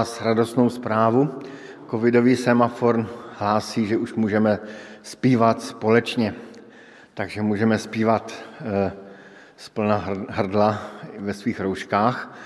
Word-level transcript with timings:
Vás 0.00 0.20
radostnou 0.20 0.70
zprávu. 0.70 1.28
Covidový 1.90 2.36
semafor 2.36 3.10
hlásí, 3.38 3.86
že 3.86 3.96
už 3.96 4.14
můžeme 4.14 4.58
zpívat 5.02 5.62
společně. 5.62 6.34
Takže 7.14 7.42
můžeme 7.42 7.78
zpívat 7.78 8.32
eh, 8.60 8.92
z 9.56 9.68
plna 9.68 9.96
hrdla 10.28 10.82
ve 11.18 11.34
svých 11.34 11.60
rouškách, 11.60 12.38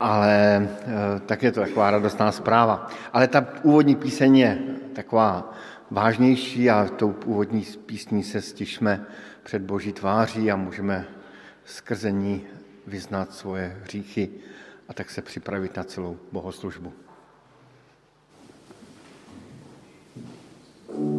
ale 0.00 0.68
eh, 0.68 1.20
tak 1.26 1.42
je 1.42 1.52
to 1.52 1.60
taková 1.60 1.90
radostná 1.90 2.32
zpráva. 2.32 2.88
Ale 3.12 3.28
ta 3.28 3.46
úvodní 3.62 3.96
píseň 3.96 4.36
je 4.36 4.58
taková 4.92 5.52
vážnější 5.90 6.70
a 6.70 6.88
tou 6.96 7.14
úvodní 7.24 7.64
písní 7.86 8.22
se 8.22 8.40
stišme 8.40 9.04
před 9.42 9.62
Boží 9.62 9.92
tváří 9.92 10.52
a 10.52 10.56
můžeme 10.56 11.04
skrze 11.64 12.12
ní 12.12 12.44
vyznat 12.86 13.34
svoje 13.34 13.76
hříchy 13.82 14.30
a 14.88 14.94
tak 14.94 15.10
se 15.10 15.22
připravit 15.22 15.76
na 15.76 15.84
celou 15.84 16.18
bohoslužbu. 16.32 16.92
thank 20.98 21.12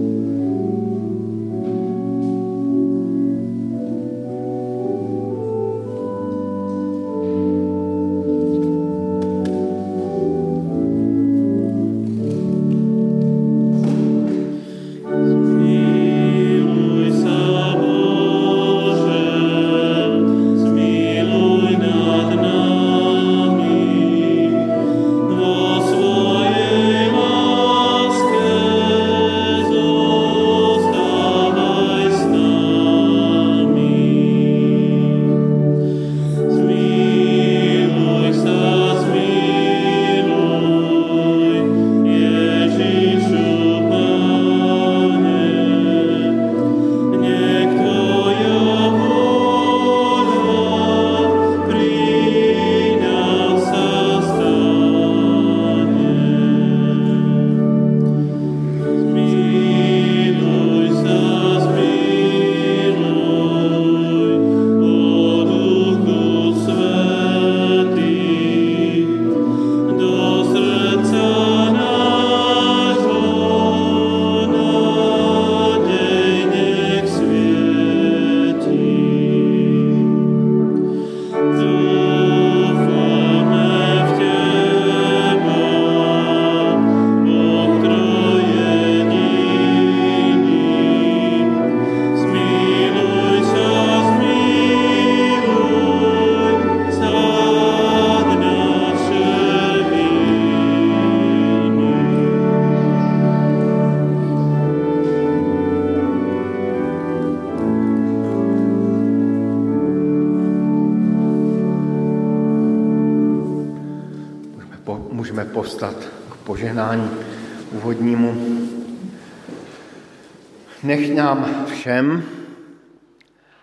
všem, 121.66 122.22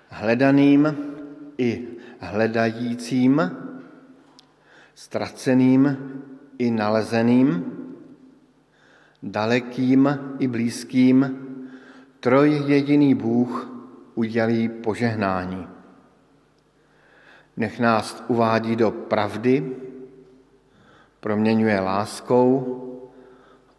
hledaným 0.10 0.98
i 1.58 1.88
hledajícím, 2.20 3.52
ztraceným 4.96 5.98
i 6.58 6.72
nalezeným, 6.72 7.66
dalekým 9.24 10.20
i 10.40 10.48
blízkým, 10.48 11.18
troj 12.20 12.64
jediný 12.66 13.16
Bůh 13.16 13.70
udělí 14.16 14.70
požehnání. 14.70 15.68
Nech 17.58 17.80
nás 17.80 18.24
uvádí 18.28 18.76
do 18.76 18.92
pravdy, 18.92 19.76
proměňuje 21.20 21.80
láskou 21.80 22.54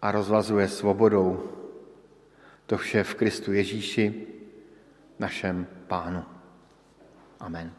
a 0.02 0.12
rozvazuje 0.12 0.68
svobodou. 0.68 1.57
To 2.68 2.76
vše 2.76 3.04
v 3.04 3.14
Kristu 3.14 3.52
Ježíši, 3.52 4.26
našem 5.18 5.66
Pánu. 5.86 6.24
Amen. 7.40 7.72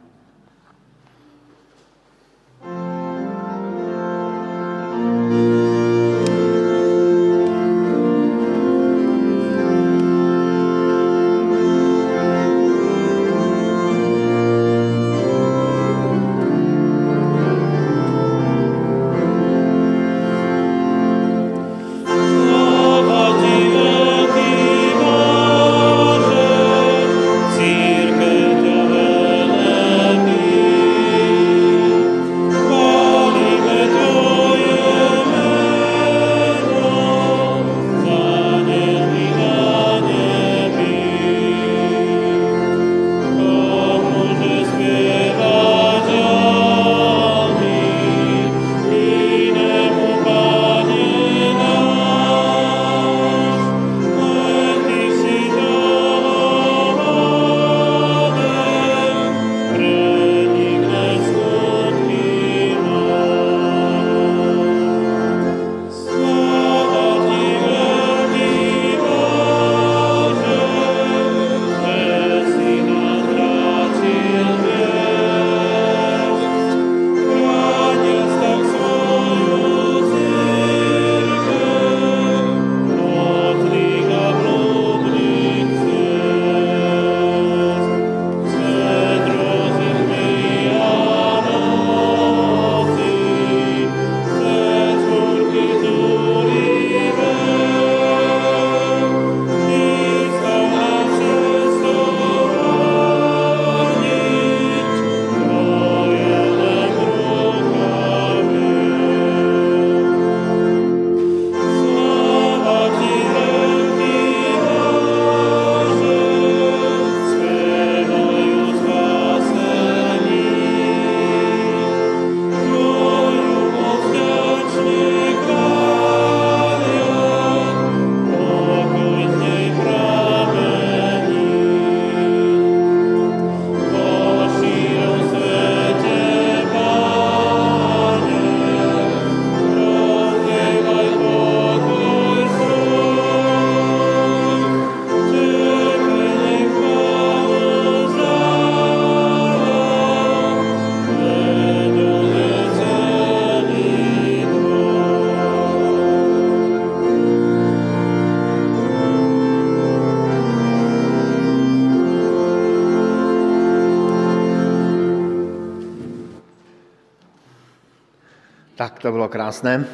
krásné, 169.30 169.86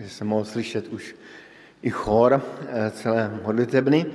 že 0.00 0.08
jsem 0.08 0.26
mohl 0.26 0.44
slyšet 0.44 0.88
už 0.88 1.14
i 1.82 1.90
chor 1.90 2.42
eh, 2.68 2.90
celé 2.90 3.40
modlitebny, 3.44 4.06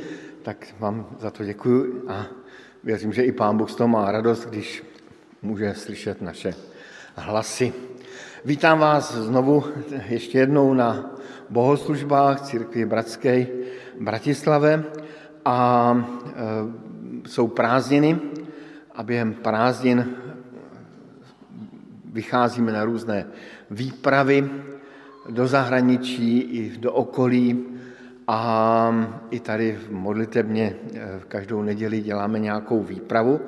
tak 0.41 0.67
vám 0.79 1.07
za 1.19 1.31
to 1.31 1.43
děkuji 1.43 2.05
a 2.07 2.25
věřím, 2.83 3.13
že 3.13 3.23
i 3.23 3.31
Pán 3.31 3.57
Bůh 3.57 3.71
z 3.71 3.75
toho 3.75 3.87
má 3.87 4.11
radost, 4.11 4.45
když 4.45 4.83
může 5.41 5.73
slyšet 5.73 6.21
naše 6.21 6.53
hlasy. 7.15 7.73
Vítám 8.45 8.79
vás 8.79 9.15
znovu 9.15 9.63
ještě 10.09 10.37
jednou 10.37 10.73
na 10.73 11.11
bohoslužbách 11.49 12.41
církvi 12.41 12.85
Bratské 12.85 13.47
Bratislave 13.99 14.83
a 15.45 15.57
e, 16.25 17.27
jsou 17.27 17.47
prázdniny 17.47 18.19
a 18.95 19.03
během 19.03 19.33
prázdnin 19.33 20.15
vycházíme 22.05 22.71
na 22.71 22.85
různé 22.85 23.25
výpravy 23.69 24.49
do 25.29 25.47
zahraničí 25.47 26.39
i 26.39 26.77
do 26.77 26.93
okolí 26.93 27.65
a 28.27 29.11
i 29.29 29.39
tady 29.39 29.75
v 29.75 29.91
modlitebně 29.91 30.75
v 31.19 31.25
každou 31.25 31.61
neděli 31.61 32.01
děláme 32.01 32.39
nějakou 32.39 32.83
výpravu. 32.83 33.39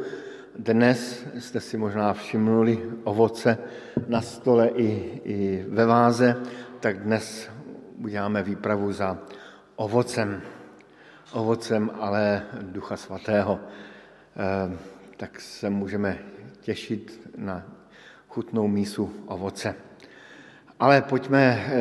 Dnes 0.59 1.25
jste 1.39 1.59
si 1.59 1.77
možná 1.77 2.13
všimnuli 2.13 2.83
ovoce 3.03 3.57
na 4.07 4.21
stole 4.21 4.67
i, 4.67 5.21
i 5.23 5.65
ve 5.69 5.85
váze, 5.85 6.35
tak 6.79 6.99
dnes 6.99 7.49
uděláme 7.97 8.43
výpravu 8.43 8.91
za 8.91 9.17
ovocem. 9.75 10.41
Ovocem 11.33 11.91
ale 11.99 12.43
Ducha 12.61 12.97
Svatého. 12.97 13.59
Eh, 13.59 14.77
tak 15.17 15.41
se 15.41 15.69
můžeme 15.69 16.17
těšit 16.61 17.29
na 17.37 17.63
chutnou 18.27 18.67
mísu 18.67 19.13
ovoce. 19.25 19.75
Ale 20.79 21.01
pojďme 21.01 21.43
eh, 21.43 21.71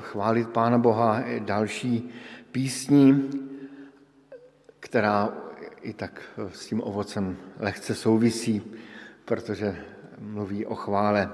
chválit 0.00 0.48
Pána 0.48 0.78
Boha 0.78 1.22
další 1.38 2.10
písní, 2.52 3.30
která 4.80 5.28
i 5.82 5.92
tak 5.92 6.22
s 6.52 6.66
tím 6.66 6.82
ovocem 6.82 7.36
lehce 7.58 7.94
souvisí, 7.94 8.62
protože 9.24 9.76
mluví 10.18 10.66
o 10.66 10.74
chvále 10.74 11.30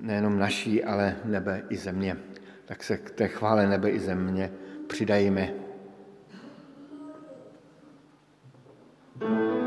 nejenom 0.00 0.38
naší, 0.38 0.84
ale 0.84 1.16
nebe 1.24 1.62
i 1.68 1.76
země. 1.76 2.16
Tak 2.64 2.84
se 2.84 2.96
k 2.96 3.10
té 3.10 3.28
chvále 3.28 3.66
nebe 3.66 3.90
i 3.90 4.00
země 4.00 4.50
přidajíme. 4.86 5.52
Sweet 9.20 9.63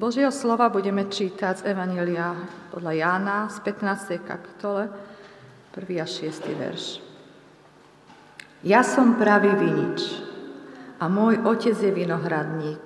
Z 0.00 0.08
Božieho 0.08 0.32
slova 0.32 0.72
budeme 0.72 1.12
čítať 1.12 1.60
z 1.60 1.76
Evanília 1.76 2.32
podľa 2.72 2.92
Jána 3.04 3.52
z 3.52 3.60
15. 3.68 4.16
kapitole, 4.24 4.88
1. 5.76 6.00
a 6.00 6.08
6. 6.08 6.40
verš. 6.56 7.04
Ja 8.64 8.80
som 8.80 9.20
pravý 9.20 9.52
vinič 9.60 10.24
a 10.96 11.04
môj 11.04 11.44
otec 11.44 11.76
je 11.76 11.92
vinohradník. 11.92 12.80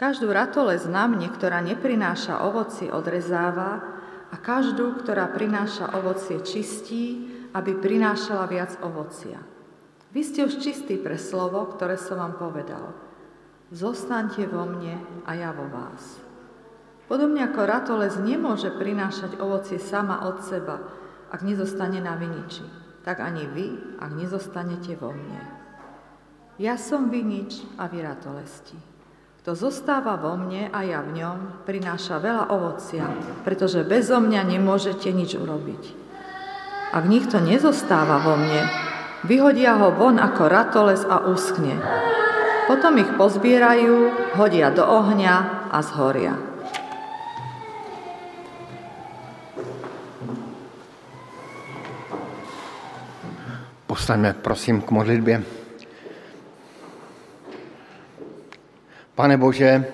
Každú 0.00 0.32
ratolesť 0.32 0.88
na 0.88 1.04
mne, 1.04 1.28
ktorá 1.28 1.60
neprináša 1.60 2.40
ovoci, 2.40 2.88
odrezáva 2.88 3.84
a 4.32 4.36
každú, 4.40 5.04
ktorá 5.04 5.28
prináša 5.28 6.00
ovocie, 6.00 6.40
čistí, 6.40 7.28
aby 7.52 7.76
prinášala 7.76 8.48
viac 8.48 8.72
ovocia. 8.80 9.36
Vy 10.16 10.24
ste 10.24 10.48
už 10.48 10.64
čistí 10.64 10.96
pre 10.96 11.20
slovo, 11.20 11.68
ktoré 11.76 12.00
som 12.00 12.16
vám 12.16 12.40
povedal. 12.40 12.96
Zostaňte 13.68 14.48
vo 14.48 14.64
mne 14.64 14.96
a 15.28 15.36
ja 15.36 15.52
vo 15.52 15.68
vás. 15.68 16.27
Podobne 17.08 17.40
ako 17.48 17.64
ratolesť 17.64 18.20
nemôže 18.20 18.68
prinášať 18.68 19.40
ovocie 19.40 19.80
sama 19.80 20.28
od 20.28 20.44
seba, 20.44 20.76
ak 21.32 21.40
nezostane 21.40 22.04
na 22.04 22.20
viniči, 22.20 22.64
tak 23.00 23.24
ani 23.24 23.48
vy, 23.48 23.96
ak 23.96 24.12
nezostanete 24.12 24.92
vo 25.00 25.16
mne. 25.16 25.40
Ja 26.60 26.76
som 26.76 27.08
vinič 27.08 27.64
a 27.80 27.88
vy 27.88 28.04
ratolesti. 28.04 28.76
Kto 29.40 29.56
zostáva 29.56 30.20
vo 30.20 30.36
mne 30.36 30.68
a 30.68 30.84
ja 30.84 31.00
v 31.00 31.16
ňom, 31.16 31.64
prináša 31.64 32.20
veľa 32.20 32.52
ovocia, 32.52 33.08
pretože 33.40 33.88
bezo 33.88 34.20
mňa 34.20 34.44
nemôžete 34.44 35.08
nič 35.08 35.32
urobiť. 35.40 35.82
Ak 36.92 37.08
nikto 37.08 37.40
nezostáva 37.40 38.20
vo 38.20 38.36
mne, 38.36 38.68
vyhodia 39.24 39.80
ho 39.80 39.96
von 39.96 40.20
ako 40.20 40.44
ratoles 40.44 41.08
a 41.08 41.24
uschne. 41.24 41.76
Potom 42.68 43.00
ich 43.00 43.08
pozbierajú, 43.16 44.12
hodia 44.36 44.68
do 44.68 44.84
ohňa 44.84 45.68
a 45.72 45.78
zhoria. 45.80 46.47
Povstaňme, 53.98 54.32
prosím, 54.32 54.80
k 54.80 54.90
modlitbě. 54.90 55.42
Pane 59.14 59.36
Bože, 59.36 59.84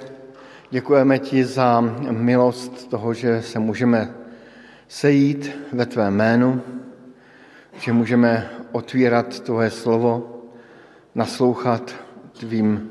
děkujeme 0.71 1.19
ti 1.19 1.45
za 1.45 1.81
milost 2.11 2.89
toho, 2.89 3.15
že 3.15 3.43
se 3.43 3.59
můžeme 3.59 4.15
sejít 4.89 5.51
ve 5.73 5.87
tvé 5.87 6.11
jménu, 6.11 6.63
že 7.79 7.93
můžeme 7.93 8.51
otvírat 8.73 9.41
tvoje 9.41 9.71
slovo, 9.71 10.43
naslouchat 11.15 11.95
tvým 12.39 12.91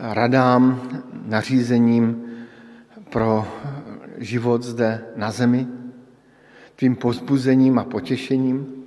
radám, 0.00 0.88
nařízením 1.24 2.24
pro 3.10 3.48
život 4.18 4.62
zde 4.62 5.04
na 5.16 5.30
zemi, 5.30 5.66
tvým 6.76 6.96
pozbuzením 6.96 7.78
a 7.78 7.84
potěšením. 7.84 8.77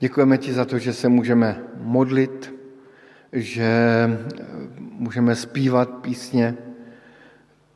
Děkujeme 0.00 0.38
ti 0.38 0.52
za 0.52 0.64
to, 0.64 0.78
že 0.78 0.92
se 0.92 1.08
můžeme 1.08 1.62
modlit, 1.76 2.54
že 3.32 3.70
můžeme 4.78 5.36
zpívat 5.36 5.90
písně 5.90 6.56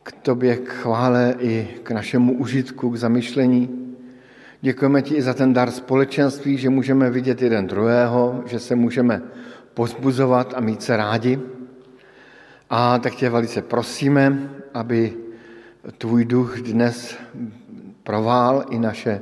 k 0.02 0.12
tobě, 0.12 0.56
k 0.56 0.68
chvále 0.68 1.34
i 1.38 1.68
k 1.82 1.90
našemu 1.90 2.38
užitku, 2.38 2.90
k 2.90 2.96
zamyšlení. 2.96 3.94
Děkujeme 4.60 5.02
ti 5.02 5.14
i 5.14 5.22
za 5.22 5.34
ten 5.34 5.52
dar 5.52 5.70
společenství, 5.70 6.56
že 6.56 6.70
můžeme 6.70 7.10
vidět 7.10 7.42
jeden 7.42 7.66
druhého, 7.66 8.42
že 8.46 8.60
se 8.60 8.74
můžeme 8.74 9.22
pozbuzovat 9.74 10.54
a 10.56 10.60
mít 10.60 10.82
se 10.82 10.96
rádi. 10.96 11.40
A 12.70 12.98
tak 12.98 13.14
tě 13.14 13.30
velice 13.30 13.62
prosíme, 13.62 14.50
aby 14.74 15.12
tvůj 15.98 16.24
duch 16.24 16.60
dnes 16.60 17.16
provál 18.02 18.64
i 18.70 18.78
naše 18.78 19.20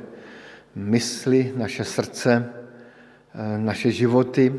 mysli, 0.75 1.53
naše 1.55 1.83
srdce, 1.83 2.49
Eh, 2.53 2.62
naše 3.57 3.91
životy, 3.91 4.53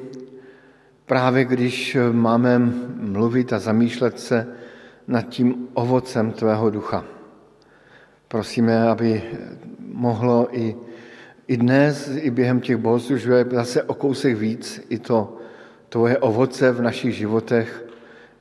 právě 1.06 1.44
když 1.44 1.96
máme 2.12 2.58
mluvit 2.96 3.52
a 3.52 3.58
zamýšlet 3.58 4.20
se 4.20 4.46
nad 5.08 5.22
tím 5.22 5.68
ovocem 5.74 6.32
tvého 6.32 6.70
ducha. 6.70 7.04
Prosíme, 8.28 8.88
aby 8.88 9.22
mohlo 9.78 10.48
i, 10.58 10.76
i 11.46 11.56
dnes, 11.56 12.10
i 12.16 12.30
během 12.30 12.60
těch 12.60 12.76
bohoslužeb 12.76 13.52
zase 13.52 13.82
o 13.82 13.94
kousek 13.94 14.36
víc 14.36 14.86
i 14.88 14.98
to 14.98 15.38
tvoje 15.88 16.18
ovoce 16.18 16.72
v 16.72 16.82
našich 16.82 17.14
životech 17.14 17.84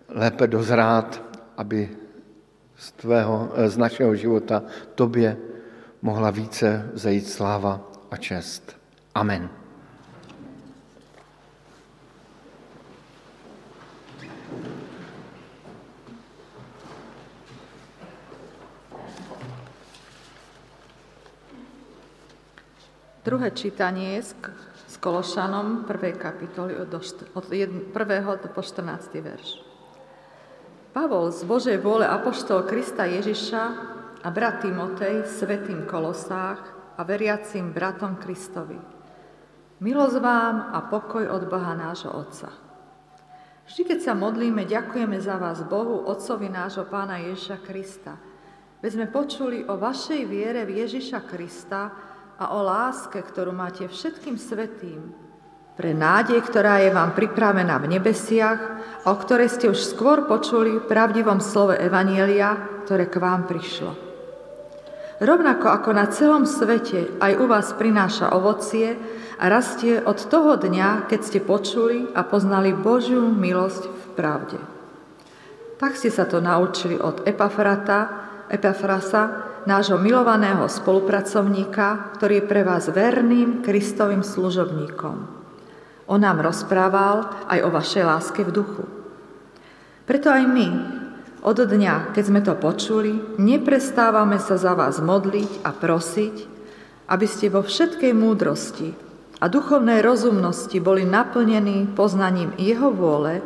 lépe 0.09 0.47
dozrát, 0.47 1.21
aby 1.57 1.89
z, 2.77 2.91
tvého, 2.91 3.51
eh, 3.55 3.69
z 3.69 3.77
našeho 3.77 4.15
života 4.15 4.63
tobě 4.95 5.37
mohla 6.01 6.31
více 6.31 6.89
zajít 6.93 7.29
sláva 7.29 7.91
a 8.11 8.17
čest. 8.17 8.77
Amen. 9.15 9.62
Druhé 23.23 23.55
čítanie 23.55 24.19
je 24.19 24.35
s 24.91 24.99
Kološanom 24.99 25.87
1. 25.87 26.19
kapitoly 26.19 26.75
od 26.75 27.45
1. 27.47 27.95
po 28.51 28.59
14. 28.59 29.15
verš. 29.23 29.63
Pavol 30.91 31.31
z 31.31 31.47
Božej 31.47 31.79
vôle 31.79 32.03
apoštol 32.03 32.67
Krista 32.67 33.07
Ježiša 33.07 33.63
a 34.19 34.27
brat 34.27 34.59
Timotej 34.59 35.23
svetým 35.23 35.87
Kolosách 35.87 36.59
a 36.99 37.01
veriacím 37.07 37.71
bratom 37.71 38.19
Kristovi. 38.19 38.75
Milosť 39.79 40.19
vám 40.19 40.75
a 40.75 40.83
pokoj 40.91 41.23
od 41.23 41.47
Boha 41.47 41.79
nášho 41.79 42.11
Otca. 42.11 42.51
Vždy, 43.71 43.87
keď 43.87 43.99
sa 44.03 44.19
modlíme, 44.19 44.67
ďakujeme 44.67 45.15
za 45.23 45.39
vás 45.39 45.63
Bohu, 45.63 46.11
Otcovi 46.11 46.51
nášho 46.51 46.83
Pána 46.91 47.23
Ježiša 47.23 47.63
Krista. 47.63 48.19
Veď 48.83 48.99
sme 48.99 49.07
počuli 49.07 49.63
o 49.63 49.79
vašej 49.79 50.27
viere 50.27 50.67
v 50.67 50.83
Ježiša 50.83 51.23
Krista, 51.23 52.11
a 52.39 52.53
o 52.55 52.59
láske, 52.65 53.21
ktorú 53.21 53.53
máte 53.53 53.85
všetkým 53.85 54.37
svetým, 54.37 55.23
pre 55.73 55.89
nádej, 55.89 56.37
ktorá 56.45 56.85
je 56.85 56.93
vám 56.93 57.17
pripravená 57.17 57.81
v 57.81 57.97
nebesiach 57.97 58.61
a 59.01 59.05
o 59.09 59.17
ktorej 59.17 59.49
ste 59.49 59.73
už 59.73 59.81
skôr 59.81 60.29
počuli 60.29 60.77
v 60.77 60.85
pravdivom 60.85 61.41
slove 61.41 61.73
Evanielia, 61.73 62.53
ktoré 62.85 63.09
k 63.09 63.17
vám 63.17 63.49
prišlo. 63.49 63.97
Rovnako 65.17 65.73
ako 65.73 65.89
na 65.97 66.05
celom 66.13 66.45
svete 66.45 67.17
aj 67.17 67.41
u 67.41 67.45
vás 67.49 67.73
prináša 67.73 68.37
ovocie 68.37 68.97
a 69.41 69.49
rastie 69.49 69.97
od 69.97 70.21
toho 70.29 70.61
dňa, 70.61 71.09
keď 71.09 71.19
ste 71.25 71.39
počuli 71.41 72.05
a 72.13 72.21
poznali 72.21 72.69
Božiu 72.75 73.25
milosť 73.33 73.83
v 73.89 74.05
pravde. 74.13 74.59
Tak 75.81 75.97
ste 75.97 76.13
sa 76.13 76.29
to 76.29 76.37
naučili 76.37 77.01
od 77.01 77.25
Epafrata, 77.25 78.29
Epafrasa, 78.45 79.52
nášho 79.65 79.99
milovaného 79.99 80.67
spolupracovníka, 80.67 82.15
ktorý 82.19 82.43
je 82.43 82.49
pre 82.49 82.61
vás 82.67 82.91
verným 82.91 83.63
Kristovým 83.63 84.21
služobníkom. 84.21 85.15
On 86.07 86.19
nám 86.19 86.43
rozprával 86.43 87.47
aj 87.47 87.59
o 87.63 87.69
vašej 87.71 88.03
láske 88.03 88.41
v 88.43 88.51
duchu. 88.51 88.83
Preto 90.03 90.27
aj 90.27 90.43
my, 90.43 90.67
od 91.43 91.59
dňa, 91.59 92.11
keď 92.11 92.23
sme 92.23 92.41
to 92.43 92.55
počuli, 92.59 93.19
neprestávame 93.39 94.39
sa 94.39 94.59
za 94.59 94.75
vás 94.75 94.99
modliť 94.99 95.63
a 95.63 95.71
prosiť, 95.71 96.35
aby 97.07 97.27
ste 97.27 97.51
vo 97.51 97.63
všetkej 97.63 98.11
múdrosti 98.15 98.95
a 99.43 99.51
duchovnej 99.51 99.99
rozumnosti 99.99 100.79
boli 100.79 101.03
naplnení 101.03 101.91
poznaním 101.95 102.55
Jeho 102.55 102.91
vôle, 102.95 103.43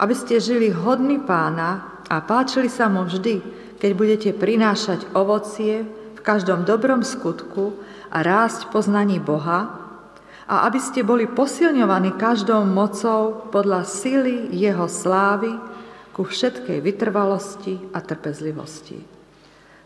aby 0.00 0.14
ste 0.16 0.40
žili 0.40 0.72
hodný 0.72 1.20
pána 1.20 2.00
a 2.08 2.24
páčili 2.24 2.72
sa 2.72 2.88
mu 2.88 3.04
vždy, 3.04 3.40
keď 3.80 3.90
budete 3.96 4.30
prinášať 4.36 5.08
ovocie 5.16 5.88
v 5.88 6.20
každom 6.20 6.68
dobrom 6.68 7.00
skutku 7.00 7.80
a 8.12 8.20
rásť 8.20 8.68
poznaní 8.68 9.16
Boha, 9.16 9.80
a 10.50 10.66
aby 10.66 10.82
ste 10.82 11.06
boli 11.06 11.30
posilňovaní 11.30 12.18
každou 12.18 12.66
mocou 12.66 13.46
podľa 13.54 13.86
sily 13.86 14.50
Jeho 14.50 14.90
slávy 14.90 15.54
ku 16.10 16.26
všetkej 16.26 16.82
vytrvalosti 16.82 17.94
a 17.94 18.02
trpezlivosti. 18.02 18.98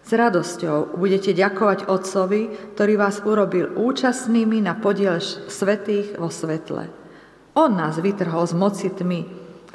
S 0.05 0.11
radosťou 0.13 0.97
budete 0.97 1.37
ďakovať 1.37 1.85
Otcovi, 1.89 2.73
ktorý 2.77 2.97
vás 2.97 3.21
urobil 3.25 3.77
účastnými 3.77 4.65
na 4.65 4.73
podiel 4.77 5.21
svetých 5.49 6.17
vo 6.17 6.33
svetle. 6.33 6.89
On 7.57 7.69
nás 7.69 8.01
vytrhol 8.01 8.49
z 8.49 8.57
moci 8.57 8.89
tmy 8.89 9.21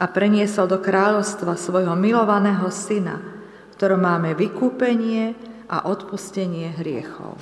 a 0.01 0.05
preniesol 0.09 0.65
do 0.65 0.81
kráľovstva 0.81 1.53
svojho 1.53 1.93
milovaného 1.93 2.65
syna, 2.73 3.38
ktorom 3.79 4.03
máme 4.03 4.35
vykúpenie 4.35 5.31
a 5.71 5.87
odpustenie 5.87 6.67
hriechov. 6.83 7.39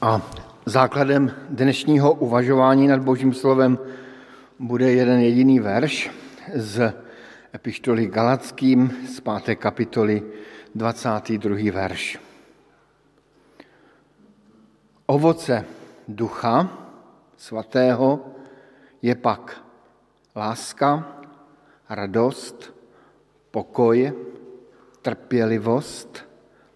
A 0.00 0.16
základem 0.64 1.28
dnešního 1.48 2.12
uvažování 2.12 2.88
nad 2.88 3.04
Božím 3.04 3.36
slovem 3.36 3.78
bude 4.56 4.92
jeden 4.92 5.20
jediný 5.20 5.60
verš 5.60 6.10
z 6.56 6.92
epištoly 7.54 8.08
Galackým 8.08 9.04
z 9.04 9.20
5. 9.20 9.60
kapitoly 9.60 10.22
22. 10.74 11.68
verš. 11.72 12.31
Ovoce 15.12 15.68
ducha 16.08 16.72
svatého 17.36 18.32
je 19.04 19.12
pak 19.12 19.60
láska, 20.32 21.04
radost, 21.84 22.72
pokoj, 23.50 24.12
trpělivost, 25.02 26.24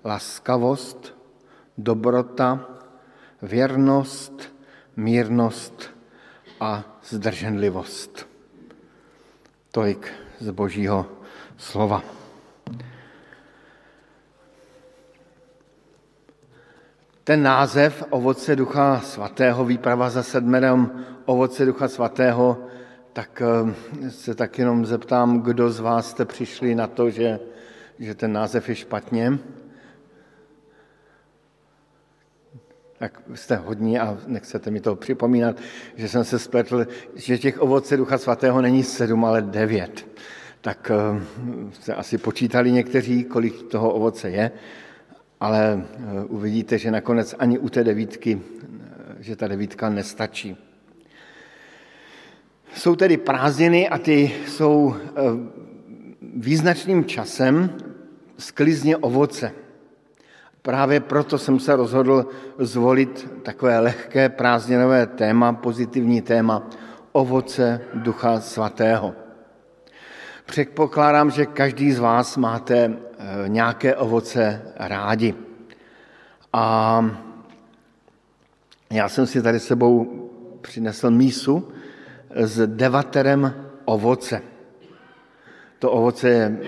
laskavost, 0.05 1.17
dobrota, 1.79 2.61
věrnost, 3.43 4.53
mírnost 4.97 5.97
a 6.61 6.85
zdrženlivost. 7.09 8.29
Tolik 9.71 10.13
z 10.41 10.51
Božího 10.51 11.09
slova. 11.57 12.16
Ten 17.27 17.43
název 17.43 18.05
ovoce 18.11 18.57
Ducha 18.57 19.01
Svatého, 19.01 19.65
výprava 19.65 20.11
za 20.11 20.23
sedmerem 20.23 21.05
ovoce 21.25 21.67
Ducha 21.67 21.89
Svatého, 21.89 22.67
tak 23.13 23.43
eh, 23.43 24.11
se 24.11 24.35
tak 24.35 24.59
jenom 24.59 24.87
zeptám, 24.87 25.43
kdo 25.43 25.71
z 25.71 25.81
vás 25.81 26.11
jste 26.11 26.25
přišli 26.25 26.75
na 26.75 26.87
to, 26.87 27.11
že, 27.11 27.41
že 27.99 28.15
ten 28.15 28.33
název 28.33 28.69
je 28.69 28.75
špatně. 28.75 29.39
Tak 32.99 33.21
jste 33.35 33.57
hodní 33.57 33.99
a 33.99 34.19
nechcete 34.27 34.71
mi 34.71 34.81
to 34.81 34.97
připomínat, 34.97 35.57
že 35.97 36.09
jsem 36.09 36.25
se 36.25 36.39
spletl, 36.39 36.87
že 37.15 37.39
těch 37.39 37.61
ovoce 37.61 37.97
Ducha 37.97 38.19
Svatého 38.19 38.63
není 38.63 38.83
sedm, 38.83 39.25
ale 39.25 39.43
devět. 39.43 40.07
Tak 40.61 40.91
eh, 40.95 41.23
jste 41.73 41.95
asi 41.95 42.19
počítali 42.19 42.73
někteří, 42.73 43.25
kolik 43.25 43.63
toho 43.63 43.93
ovoce 43.93 44.31
je, 44.31 44.51
ale 45.41 45.85
eh, 45.85 46.25
uvidíte, 46.25 46.79
že 46.79 46.91
nakonec 46.91 47.35
ani 47.39 47.59
u 47.59 47.69
té 47.69 47.85
devítky, 47.85 48.41
že 49.21 49.37
ta 49.37 49.49
devítka 49.49 49.89
nestačí. 49.89 50.57
Jsou 52.75 52.97
tedy 52.97 53.17
prázdniny 53.17 53.89
a 53.89 53.99
ty 53.99 54.33
jsou 54.47 54.95
eh, 54.97 55.13
význačným 56.37 57.05
časem 57.05 57.71
sklizně 58.39 58.97
ovoce. 58.97 59.53
Právě 60.63 61.01
proto 61.01 61.39
jsem 61.39 61.61
se 61.61 61.77
rozhodl 61.77 62.27
zvolit 62.59 63.31
takové 63.43 63.79
lehké 63.79 64.29
prázdninové 64.29 65.07
téma, 65.07 65.53
pozitivní 65.53 66.23
téma, 66.23 66.71
ovoce 67.13 67.81
Ducha 67.95 68.41
Svatého. 68.41 69.15
Předpokládám, 70.47 71.31
že 71.31 71.47
každý 71.47 71.93
z 71.93 71.99
vás 71.99 72.37
máte 72.37 72.77
eh, 72.77 73.06
nějaké 73.47 73.97
ovoce 73.97 74.63
rádi. 74.77 75.35
A 76.53 77.05
já 78.91 79.09
jsem 79.09 79.27
si 79.27 79.43
tady 79.43 79.61
sebou 79.61 80.07
přinesl 80.61 81.11
mísu, 81.11 81.69
s 82.35 82.67
devaterem 82.67 83.55
ovoce. 83.85 84.43
To 85.79 85.91
ovoce 85.91 86.29
je 86.29 86.59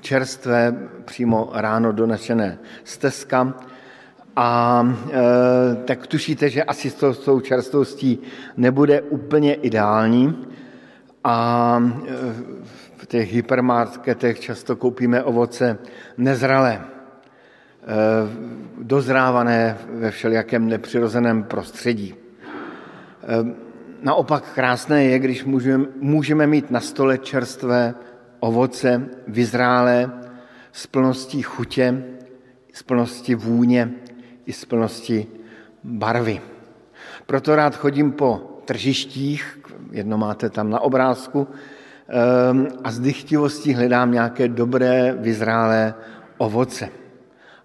čerstvé, 0.00 0.76
přímo 1.04 1.50
ráno 1.52 1.92
donešené 1.92 2.58
z 2.84 2.98
teska. 2.98 3.54
A 4.36 4.82
e, 5.12 5.84
tak 5.84 6.06
tušíte, 6.06 6.50
že 6.50 6.64
asi 6.64 6.90
s 6.90 6.94
tou, 6.94 7.14
s 7.14 7.18
tou 7.18 7.40
čerstvostí 7.40 8.18
nebude 8.56 9.02
úplně 9.02 9.54
ideální. 9.54 10.46
A 11.24 11.78
e, 12.06 12.14
v 13.04 13.06
těch 13.06 13.32
hypermarketech 13.32 14.40
často 14.40 14.76
koupíme 14.76 15.22
ovoce 15.22 15.78
nezralé, 16.16 16.72
e, 16.74 16.84
dozrávané 18.80 19.76
ve 19.88 20.10
všelijakém 20.10 20.68
nepřirozeném 20.68 21.42
prostředí. 21.42 22.14
E, 22.14 22.16
naopak 24.02 24.54
krásné 24.54 25.04
je, 25.04 25.18
když 25.18 25.44
můžeme, 25.44 25.86
můžeme 26.00 26.46
mít 26.46 26.70
na 26.70 26.80
stole 26.80 27.18
čerstvé 27.18 27.94
ovoce, 28.40 29.08
vyzrálé, 29.28 30.10
s 30.72 30.86
plností 30.86 31.42
chutě, 31.42 32.04
s 32.72 32.82
plností 32.82 33.34
vůně 33.34 33.90
i 34.46 34.52
s 34.52 34.64
plností 34.64 35.26
barvy. 35.84 36.40
Proto 37.26 37.56
rád 37.56 37.76
chodím 37.76 38.12
po 38.12 38.60
tržištích, 38.64 39.60
jedno 39.90 40.18
máte 40.18 40.50
tam 40.50 40.70
na 40.70 40.80
obrázku, 40.80 41.48
a 42.84 42.90
z 42.90 43.00
dychtivostí 43.00 43.74
hledám 43.74 44.12
nějaké 44.12 44.48
dobré, 44.48 45.12
vyzrálé 45.12 45.94
ovoce. 46.38 46.88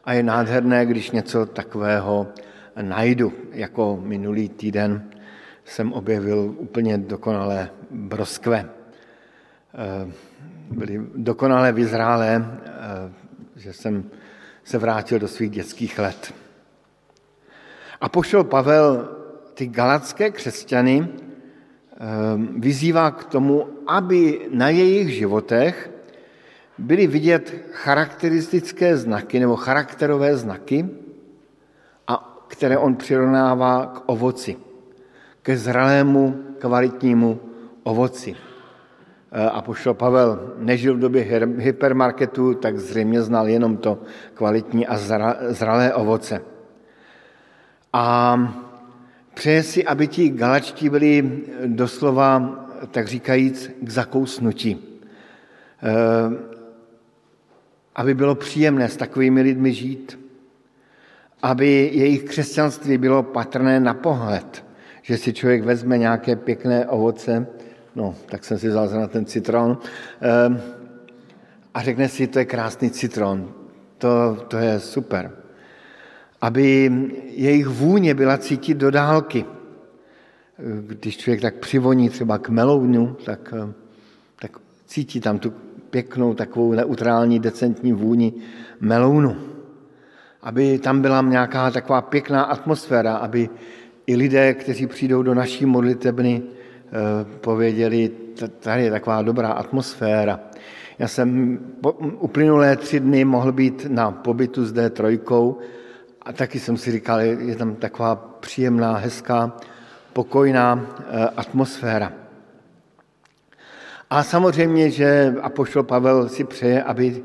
A 0.05 0.13
je 0.13 0.23
nádherné, 0.23 0.85
když 0.85 1.11
něco 1.11 1.45
takového 1.45 2.27
najdu, 2.81 3.33
jako 3.51 3.99
minulý 4.03 4.49
týden 4.49 5.09
jsem 5.65 5.93
objevil 5.93 6.55
úplně 6.57 6.97
dokonalé 6.97 7.69
broskve. 7.91 8.69
Eh, 9.73 10.11
byly 10.71 11.01
dokonale 11.15 11.71
vyzrálé, 11.71 12.45
eh, 12.65 13.11
že 13.55 13.73
jsem 13.73 14.03
se 14.63 14.77
vrátil 14.77 15.19
do 15.19 15.27
svých 15.27 15.49
dětských 15.49 15.99
let. 15.99 16.33
A 18.01 18.09
pošel 18.09 18.43
Pavel 18.43 19.09
ty 19.53 19.67
galacké 19.67 20.31
křesťany 20.31 21.07
vyzývá 22.57 23.11
k 23.11 23.25
tomu, 23.25 23.67
aby 23.87 24.47
na 24.51 24.69
jejich 24.69 25.09
životech 25.15 25.91
byly 26.77 27.07
vidět 27.07 27.55
charakteristické 27.71 28.97
znaky 28.97 29.39
nebo 29.39 29.55
charakterové 29.55 30.37
znaky, 30.37 30.89
a 32.07 32.43
které 32.47 32.77
on 32.77 32.95
přirovnává 32.95 33.85
k 33.85 34.01
ovoci 34.05 34.57
ke 35.41 35.57
zralému, 35.57 36.55
kvalitnímu 36.59 37.39
ovoci. 37.83 38.35
E, 39.31 39.49
a 39.49 39.61
pošlo 39.61 39.93
Pavel 39.93 40.53
nežil 40.57 40.95
v 40.95 40.99
době 40.99 41.21
hypermarketu, 41.57 42.53
tak 42.53 42.77
zřejmě 42.77 43.21
znal 43.21 43.47
jenom 43.47 43.77
to 43.77 43.99
kvalitní 44.33 44.87
a 44.87 44.97
zralé 45.49 45.93
ovoce. 45.93 46.41
A 47.93 48.37
přeje 49.33 49.63
si, 49.63 49.85
aby 49.85 50.07
ti 50.07 50.29
galačtí 50.29 50.89
byli 50.89 51.41
doslova, 51.65 52.65
tak 52.91 53.07
říkajíc, 53.07 53.71
k 53.81 53.89
zakousnutí. 53.89 54.71
E, 54.71 55.91
aby 57.95 58.13
bylo 58.13 58.35
příjemné 58.35 58.89
s 58.89 58.97
takovými 58.97 59.41
lidmi 59.41 59.73
žít. 59.73 60.19
Aby 61.41 61.91
jejich 61.93 62.23
křesťanství 62.23 62.97
bylo 62.97 63.23
patrné 63.23 63.79
na 63.79 63.93
pohled– 63.93 64.65
že 65.09 65.17
si 65.17 65.33
člověk 65.33 65.63
vezme 65.63 65.97
nějaké 65.97 66.35
pěkné 66.35 66.85
ovoce, 66.85 67.47
no, 67.95 68.15
tak 68.25 68.45
jsem 68.45 68.59
si 68.59 68.69
vzal 68.69 68.89
na 68.89 69.07
ten 69.07 69.25
citron, 69.25 69.77
ehm, 70.21 70.61
a 71.73 71.81
řekne 71.81 72.09
si, 72.09 72.27
to 72.27 72.39
je 72.39 72.45
krásný 72.45 72.89
citron, 72.89 73.53
to, 73.97 74.37
to 74.47 74.57
je 74.57 74.79
super. 74.79 75.31
Aby 76.41 76.91
jejich 77.35 77.67
vůně 77.67 78.13
byla 78.13 78.37
cítit 78.37 78.77
do 78.77 78.91
dálky. 78.91 79.45
Když 80.81 81.17
člověk 81.17 81.41
tak 81.41 81.55
přivoní 81.55 82.09
třeba 82.09 82.37
k 82.37 82.49
melounu, 82.49 83.17
tak, 83.25 83.53
tak 84.41 84.51
cítí 84.85 85.19
tam 85.19 85.39
tu 85.39 85.53
pěknou, 85.89 86.33
takovou 86.33 86.73
neutrální, 86.73 87.39
decentní 87.39 87.93
vůni 87.93 88.33
melounu. 88.79 89.35
Aby 90.41 90.79
tam 90.79 91.01
byla 91.01 91.21
nějaká 91.21 91.71
taková 91.71 92.01
pěkná 92.01 92.43
atmosféra, 92.43 93.15
aby 93.15 93.49
i 94.07 94.15
lidé, 94.15 94.53
kteří 94.53 94.87
přijdou 94.87 95.23
do 95.23 95.33
naší 95.33 95.65
modlitebny, 95.65 96.41
eh, 96.41 96.91
pověděli, 97.41 98.11
tady 98.59 98.83
je 98.83 98.91
taková 98.91 99.21
dobrá 99.21 99.49
atmosféra. 99.49 100.39
Já 100.99 101.07
jsem 101.07 101.59
uplynulé 102.19 102.75
tři 102.75 102.99
dny 102.99 103.25
mohl 103.25 103.51
být 103.51 103.87
na 103.89 104.11
pobytu 104.11 104.65
s 104.65 104.73
D3 104.73 105.19
a 106.21 106.33
taky 106.33 106.59
jsem 106.59 106.77
si 106.77 106.91
říkal, 106.91 107.19
je 107.21 107.55
tam 107.55 107.75
taková 107.75 108.15
příjemná, 108.15 108.97
hezká, 108.97 109.57
pokojná 110.13 110.85
eh, 110.99 111.29
atmosféra. 111.37 112.13
A 114.09 114.23
samozřejmě, 114.23 114.91
že 114.91 115.35
apoštol 115.41 115.83
Pavel 115.83 116.29
si 116.29 116.43
přeje, 116.43 116.83
aby 116.83 117.23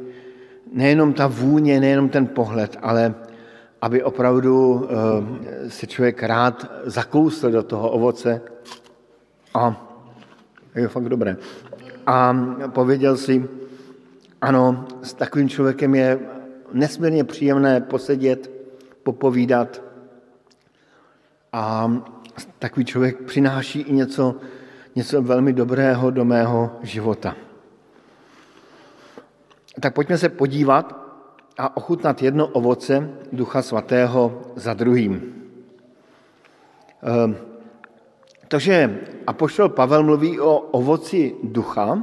nejenom 0.72 1.12
ta 1.12 1.26
vůně, 1.26 1.80
nejenom 1.80 2.08
ten 2.08 2.26
pohled, 2.26 2.76
ale 2.82 3.14
aby 3.80 4.02
opravdu 4.02 4.88
eh, 4.88 5.70
se 5.70 5.86
člověk 5.86 6.22
rád 6.22 6.70
zakousl 6.84 7.50
do 7.50 7.62
toho 7.62 7.90
ovoce 7.90 8.40
a 9.54 9.90
je 10.74 10.88
fakt 10.88 11.08
dobré. 11.08 11.36
A 12.06 12.36
pověděl 12.68 13.16
si, 13.16 13.48
ano, 14.40 14.84
s 15.02 15.14
takovým 15.14 15.48
člověkem 15.48 15.94
je 15.94 16.18
nesmírně 16.72 17.24
příjemné 17.24 17.80
posedět, 17.80 18.53
popovídat 19.04 19.82
a 21.52 21.92
takový 22.58 22.84
člověk 22.84 23.22
přináší 23.22 23.80
i 23.80 23.92
něco, 23.92 24.34
něco 24.96 25.22
velmi 25.22 25.52
dobrého 25.52 26.10
do 26.10 26.24
mého 26.24 26.70
života. 26.82 27.36
Tak 29.80 29.94
pojďme 29.94 30.18
se 30.18 30.28
podívat 30.28 31.04
a 31.58 31.76
ochutnat 31.76 32.22
jedno 32.22 32.46
ovoce 32.46 33.10
Ducha 33.32 33.62
Svatého 33.62 34.42
za 34.56 34.74
druhým. 34.74 35.34
Ehm, 37.02 37.36
to, 38.48 38.58
že 38.58 39.00
Apoštol 39.26 39.68
Pavel 39.68 40.02
mluví 40.02 40.40
o 40.40 40.58
ovoci 40.58 41.34
ducha, 41.42 42.02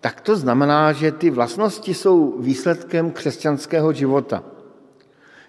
tak 0.00 0.20
to 0.20 0.36
znamená, 0.36 0.92
že 0.92 1.12
ty 1.12 1.30
vlastnosti 1.30 1.94
jsou 1.94 2.38
výsledkem 2.38 3.10
křesťanského 3.10 3.92
života, 3.92 4.42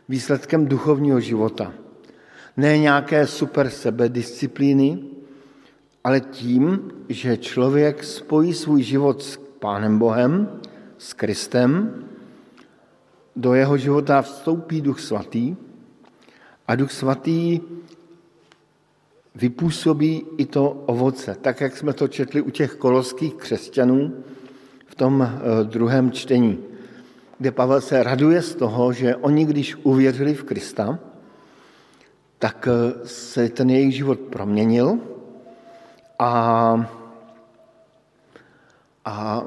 výsledkem 0.09 0.65
duchovního 0.65 1.19
života. 1.19 1.73
Ne 2.57 2.77
nějaké 2.77 3.27
super 3.27 3.69
sebedisciplíny, 3.69 4.99
ale 6.03 6.19
tím, 6.19 6.91
že 7.09 7.37
člověk 7.37 8.03
spojí 8.03 8.53
svůj 8.53 8.83
život 8.83 9.23
s 9.23 9.37
Pánem 9.37 9.99
Bohem, 9.99 10.59
s 10.97 11.13
Kristem, 11.13 11.93
do 13.35 13.53
jeho 13.53 13.77
života 13.77 14.21
vstoupí 14.21 14.81
Duch 14.81 14.99
Svatý 14.99 15.55
a 16.67 16.75
Duch 16.75 16.91
Svatý 16.91 17.59
vypůsobí 19.35 20.25
i 20.37 20.45
to 20.45 20.69
ovoce, 20.85 21.35
tak 21.41 21.61
jak 21.61 21.77
jsme 21.77 21.93
to 21.93 22.07
četli 22.07 22.41
u 22.41 22.49
těch 22.49 22.75
koloských 22.75 23.33
křesťanů 23.33 24.13
v 24.85 24.95
tom 24.95 25.21
eh, 25.21 25.63
druhém 25.63 26.11
čtení, 26.11 26.68
kde 27.39 27.51
Pavel 27.51 27.81
se 27.81 28.03
raduje 28.03 28.41
z 28.41 28.55
toho, 28.55 28.93
že 28.93 29.15
oni, 29.15 29.45
když 29.45 29.75
uvěřili 29.83 30.33
v 30.33 30.43
Krista, 30.43 30.99
tak 32.39 32.67
eh, 32.67 33.07
se 33.07 33.49
ten 33.49 33.69
jejich 33.69 33.95
život 33.95 34.19
proměnil 34.19 34.99
a, 36.19 36.31
a 39.05 39.43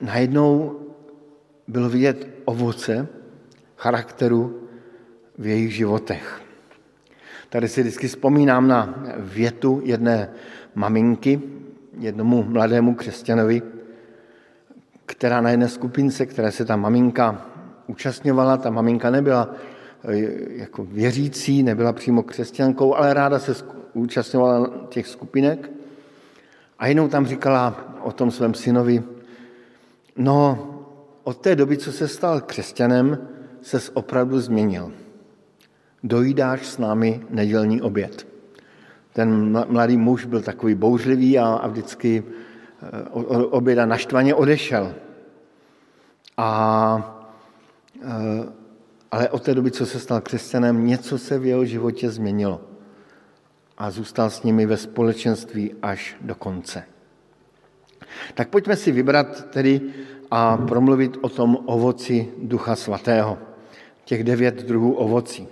najednou 0.00 0.80
bylo 1.68 1.88
vidět 1.88 2.28
ovoce 2.44 3.08
charakteru 3.76 4.68
v 5.38 5.46
jejich 5.46 5.74
životech. 5.74 6.42
Tady 7.48 7.68
si 7.68 7.80
vždycky 7.80 8.08
vzpomínám 8.08 8.68
na 8.68 9.04
větu 9.18 9.80
jedné 9.84 10.30
maminky, 10.74 11.40
jednomu 11.98 12.42
mladému 12.42 12.94
křesťanovi, 12.94 13.62
která 15.12 15.40
na 15.40 15.50
jedné 15.50 15.68
skupince, 15.68 16.26
které 16.26 16.52
se 16.52 16.64
ta 16.64 16.76
maminka 16.76 17.46
účastňovala, 17.86 18.56
ta 18.56 18.70
maminka 18.70 19.10
nebyla 19.10 19.54
eh, 20.04 20.16
jako 20.48 20.84
věřící, 20.84 21.62
nebyla 21.62 21.92
přímo 21.92 22.22
křesťankou, 22.22 22.94
ale 22.94 23.14
ráda 23.14 23.38
se 23.38 23.54
účastňovala 23.92 24.70
těch 24.88 25.06
skupinek. 25.06 25.70
A 26.78 26.86
jednou 26.86 27.08
tam 27.08 27.26
říkala 27.26 27.94
o 28.02 28.12
tom 28.12 28.30
svém 28.30 28.54
synovi, 28.54 29.02
no 30.16 30.68
od 31.24 31.36
té 31.36 31.56
doby, 31.56 31.76
co 31.76 31.92
se 31.92 32.08
stal 32.08 32.40
křesťanem, 32.40 33.18
se 33.62 33.78
opravdu 33.94 34.40
změnil 34.40 34.92
dojídáš 36.04 36.66
s 36.66 36.78
námi 36.78 37.20
nedělní 37.30 37.82
oběd. 37.82 38.26
Ten 39.12 39.58
mladý 39.68 39.96
muž 39.96 40.24
byl 40.24 40.42
takový 40.42 40.74
bouřlivý 40.74 41.38
a, 41.38 41.46
a 41.46 41.68
vždycky 41.68 42.22
oběda 43.50 43.86
naštvaně 43.86 44.34
odešel. 44.34 44.94
A, 46.36 47.22
eh, 48.02 48.52
ale 49.10 49.28
od 49.28 49.42
té 49.42 49.54
doby, 49.54 49.70
co 49.70 49.86
se 49.86 50.00
stal 50.00 50.20
křesťanem, 50.20 50.86
něco 50.86 51.18
se 51.18 51.38
v 51.38 51.46
jeho 51.46 51.64
životě 51.64 52.10
změnilo. 52.10 52.60
A 53.78 53.90
zůstal 53.90 54.30
s 54.30 54.42
nimi 54.42 54.66
ve 54.66 54.76
společenství 54.76 55.74
až 55.82 56.16
do 56.20 56.34
konce. 56.34 56.84
Tak 58.34 58.48
pojďme 58.48 58.76
si 58.76 58.92
vybrat 58.92 59.50
tedy 59.50 59.80
a 60.30 60.56
promluvit 60.56 61.18
o 61.20 61.28
tom 61.28 61.58
ovoci 61.66 62.28
Ducha 62.42 62.76
Svatého. 62.76 63.38
Těch 64.04 64.24
devět 64.24 64.62
druhů 64.62 64.92
ovocí. 64.92 65.48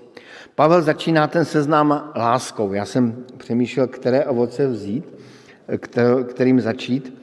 Pavel 0.54 0.82
začíná 0.82 1.26
ten 1.26 1.44
seznam 1.44 2.12
láskou. 2.16 2.72
Já 2.72 2.84
jsem 2.84 3.24
přemýšlel, 3.36 3.86
které 3.86 4.24
ovoce 4.24 4.66
vzít, 4.66 5.04
kterým 6.24 6.60
začít, 6.60 7.19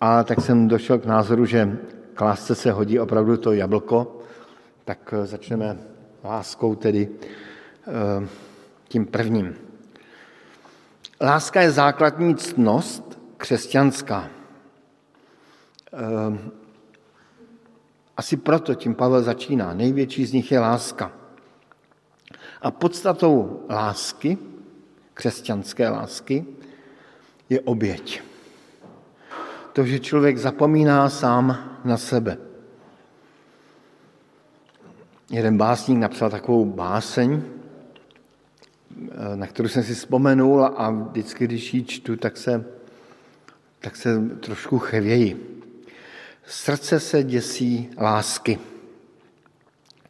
a 0.00 0.24
tak 0.24 0.40
jsem 0.40 0.68
došel 0.68 0.98
k 0.98 1.04
názoru, 1.04 1.46
že 1.46 1.78
k 2.14 2.20
lásce 2.20 2.54
se 2.54 2.72
hodí 2.72 3.00
opravdu 3.00 3.36
to 3.36 3.52
jablko, 3.52 4.18
tak 4.84 5.14
eh, 5.16 5.26
začneme 5.26 5.78
láskou 6.24 6.74
tedy 6.74 7.08
eh, 7.08 8.28
tím 8.88 9.06
prvním. 9.06 9.54
Láska 11.20 11.60
je 11.60 11.70
základní 11.70 12.36
ctnost 12.36 13.18
křesťanská. 13.36 14.30
Eh, 15.92 16.38
asi 18.16 18.36
proto 18.36 18.74
tím 18.74 18.94
Pavel 18.94 19.22
začíná. 19.22 19.74
Největší 19.74 20.26
z 20.26 20.32
nich 20.32 20.52
je 20.52 20.60
láska. 20.60 21.12
A 22.62 22.70
podstatou 22.70 23.66
lásky, 23.70 24.38
křesťanské 25.14 25.88
lásky, 25.88 26.44
je 27.48 27.60
oběť. 27.60 28.27
To, 29.78 29.84
že 29.84 29.98
člověk 29.98 30.38
zapomíná 30.38 31.10
sám 31.10 31.78
na 31.84 31.96
sebe. 31.96 32.38
Jeden 35.30 35.58
básník 35.58 35.98
napsal 35.98 36.30
takovou 36.30 36.64
báseň, 36.64 37.42
na 39.34 39.46
kterou 39.46 39.68
jsem 39.68 39.82
si 39.82 39.94
vzpomenul 39.94 40.64
a 40.64 40.90
vždycky, 40.90 41.44
když 41.44 41.74
ji 41.74 41.84
čtu, 41.84 42.16
tak 42.16 42.36
se, 42.36 42.64
tak 43.78 43.96
se 43.96 44.20
trošku 44.40 44.78
chevěji. 44.78 45.62
Srdce 46.46 47.00
se 47.00 47.22
děsí 47.22 47.90
lásky, 47.98 48.58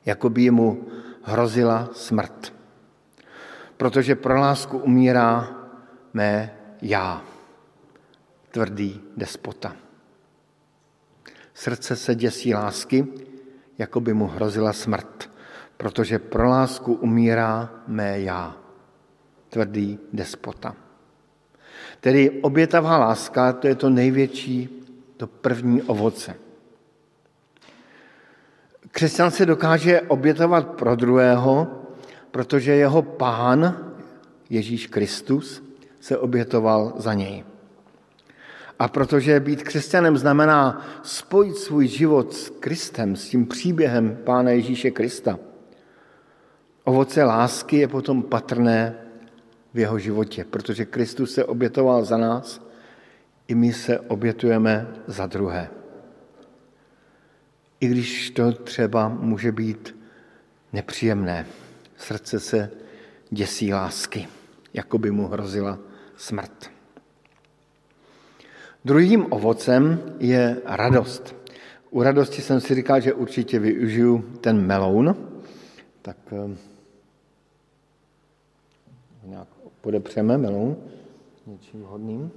jako 0.07 0.31
by 0.31 0.51
mu 0.51 0.85
hrozila 1.23 1.89
smrt. 1.93 2.55
Protože 3.77 4.17
pro 4.17 4.41
lásku 4.41 4.79
umírá 4.79 5.49
mé 6.15 6.55
já, 6.83 7.28
tvrdý 8.51 9.01
despota. 9.17 9.77
Srdce 11.55 11.97
se 11.97 12.15
děsí 12.15 12.55
lásky, 12.55 13.07
jako 13.79 14.01
by 14.01 14.15
mu 14.15 14.27
hrozila 14.27 14.73
smrt, 14.73 15.31
protože 15.77 16.19
pro 16.19 16.49
lásku 16.49 16.95
umírá 16.95 17.71
mé 17.87 18.21
já, 18.21 18.57
tvrdý 19.49 19.99
despota. 20.13 20.77
Tedy 22.01 22.31
obětavá 22.31 22.99
láska, 22.99 23.53
to 23.53 23.67
je 23.67 23.75
to 23.75 23.91
největší, 23.91 24.87
to 25.17 25.27
první 25.27 25.83
ovoce. 25.83 26.35
Křesťan 28.91 29.31
se 29.31 29.47
dokáže 29.47 30.01
obětovat 30.01 30.69
pro 30.69 30.97
druhého, 30.97 31.67
protože 32.31 32.73
jeho 32.73 33.03
pán, 33.03 33.93
Ježíš 34.51 34.87
Kristus, 34.87 35.63
se 36.01 36.19
obětoval 36.19 36.93
za 36.97 37.15
něj. 37.15 37.45
A 38.79 38.89
protože 38.89 39.41
být 39.41 39.63
křesťanem 39.63 40.17
znamená 40.17 40.87
spojit 41.03 41.57
svůj 41.57 41.87
život 41.87 42.35
s 42.35 42.51
Kristem, 42.51 43.17
s 43.17 43.29
tím 43.29 43.47
příběhem 43.47 44.19
Pána 44.25 44.51
Ježíše 44.51 44.91
Krista, 44.91 45.39
ovoce 46.85 47.25
lásky 47.25 47.77
je 47.77 47.89
potom 47.89 48.23
patrné 48.23 48.95
v 49.75 49.79
jeho 49.79 49.99
životě, 49.99 50.45
protože 50.45 50.85
Kristus 50.85 51.35
se 51.35 51.45
obětoval 51.45 52.05
za 52.05 52.17
nás, 52.17 52.69
i 53.49 53.55
my 53.55 53.73
se 53.73 54.01
obětujeme 54.01 54.87
za 55.07 55.27
druhé 55.27 55.71
i 57.81 57.89
když 57.89 58.31
to 58.31 58.53
třeba 58.53 59.09
může 59.09 59.53
být 59.53 59.97
nepříjemné. 60.73 61.47
Srdce 61.97 62.41
se 62.41 62.71
děsí 63.31 63.75
lásky, 63.75 64.29
jako 64.75 64.99
by 64.99 65.11
mu 65.11 65.29
hrozila 65.29 65.79
smrt. 66.17 66.78
Druhým 68.89 69.27
ovocem 69.31 70.01
je 70.19 70.57
radost. 70.65 71.37
U 71.91 72.03
radosti 72.03 72.43
jsem 72.43 72.61
si 72.61 72.75
říkal, 72.75 73.01
že 73.01 73.13
určitě 73.13 73.59
využiju 73.59 74.25
ten 74.41 74.67
meloun, 74.67 75.17
tak 76.03 76.17
eh, 76.33 76.57
nějak 79.25 79.49
podepřeme 79.81 80.39
meloun 80.39 80.77
něčím 81.47 81.83
hodným. 81.83 82.31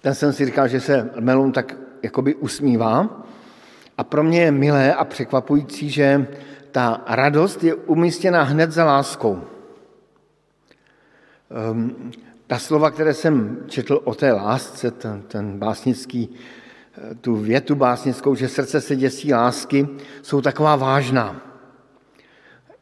ten 0.00 0.14
jsem 0.14 0.32
si 0.32 0.46
říkal, 0.46 0.68
že 0.68 0.80
se 0.80 1.10
melon 1.20 1.52
tak 1.52 1.76
jakoby 2.02 2.34
usmívá. 2.34 3.26
A 3.98 4.04
pro 4.04 4.22
mě 4.22 4.40
je 4.40 4.50
milé 4.50 4.94
a 4.94 5.04
překvapující, 5.04 5.90
že 5.90 6.26
ta 6.70 7.04
radost 7.06 7.64
je 7.64 7.74
umístěna 7.74 8.42
hned 8.42 8.72
za 8.72 8.84
láskou. 8.84 9.55
Um, 11.70 12.10
ta 12.46 12.58
slova, 12.58 12.90
které 12.90 13.14
jsem 13.14 13.58
četl 13.66 14.00
o 14.04 14.14
té 14.14 14.32
lásce, 14.32 14.90
ten, 14.90 15.22
ten 15.22 15.58
básnický, 15.58 16.30
tu 17.20 17.36
větu 17.36 17.74
básnickou, 17.74 18.34
že 18.34 18.48
srdce 18.48 18.80
se 18.80 18.96
děsí 18.96 19.34
lásky, 19.34 19.88
jsou 20.22 20.40
taková 20.40 20.76
vážná. 20.76 21.42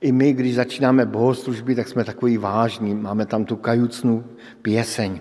i 0.01 0.13
my, 0.13 0.33
když 0.33 0.55
začínáme 0.55 1.07
bohoslužby, 1.07 1.75
tak 1.75 1.89
jsme 1.89 2.05
takový 2.05 2.39
vážní, 2.39 2.95
máme 2.95 3.27
tam 3.27 3.45
tu 3.45 3.57
kajucnou 3.57 4.25
pěseň. 4.63 5.21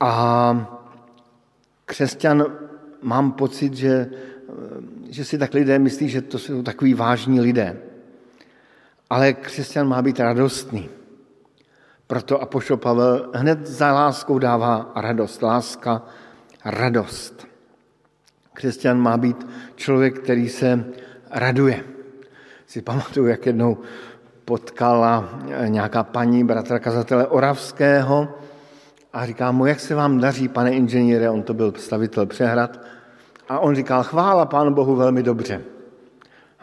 A 0.00 0.12
křesťan, 1.84 2.44
mám 3.02 3.32
pocit, 3.32 3.74
že, 3.74 4.10
že 5.10 5.24
si 5.24 5.38
tak 5.38 5.54
lidé 5.54 5.78
myslí, 5.78 6.08
že 6.08 6.22
to 6.22 6.38
jsou 6.38 6.62
takový 6.62 6.94
vážní 6.94 7.40
lidé. 7.40 7.76
Ale 9.10 9.32
křesťan 9.32 9.88
má 9.88 10.02
být 10.02 10.20
radostný. 10.20 10.88
Proto 12.08 12.40
Apoštol 12.40 12.76
Pavel 12.76 13.30
hned 13.34 13.66
za 13.66 13.92
láskou 13.92 14.38
dává 14.38 14.92
radost. 14.96 15.42
Láska, 15.42 16.02
radost. 16.64 17.46
Křesťan 18.52 18.98
má 18.98 19.16
být 19.16 19.46
člověk, 19.76 20.18
který 20.18 20.48
se 20.48 20.84
raduje. 21.30 21.84
Si 22.66 22.82
pamatuju, 22.82 23.26
jak 23.26 23.46
jednou 23.46 23.78
potkala 24.44 25.38
nějaká 25.66 26.02
paní 26.02 26.44
bratra 26.44 26.78
kazatele 26.78 27.26
Oravského 27.26 28.28
a 29.12 29.26
říká 29.26 29.52
mu, 29.52 29.66
jak 29.66 29.80
se 29.80 29.94
vám 29.94 30.20
daří, 30.20 30.48
pane 30.48 30.72
inženýre, 30.72 31.30
on 31.30 31.42
to 31.42 31.54
byl 31.54 31.72
stavitel 31.76 32.26
přehrad, 32.26 32.80
a 33.48 33.58
on 33.58 33.74
říkal, 33.74 34.02
chvála 34.02 34.46
Pánu 34.46 34.74
Bohu 34.74 34.96
velmi 34.96 35.22
dobře. 35.22 35.62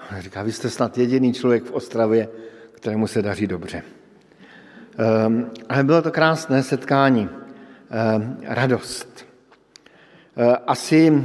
A 0.10 0.22
říká, 0.22 0.44
vy 0.44 0.52
jste 0.52 0.70
snad 0.70 0.98
jediný 0.98 1.34
člověk 1.34 1.64
v 1.64 1.72
Ostravě, 1.72 2.30
kterému 2.72 3.08
se 3.08 3.22
daří 3.22 3.48
dobře. 3.48 3.84
Um, 4.96 5.52
ale 5.70 5.84
bylo 5.84 6.02
to 6.02 6.12
krásné 6.12 6.64
setkání, 6.64 7.30
um, 7.30 8.38
radost. 8.44 9.26
Uh, 10.38 10.56
asi, 10.68 11.24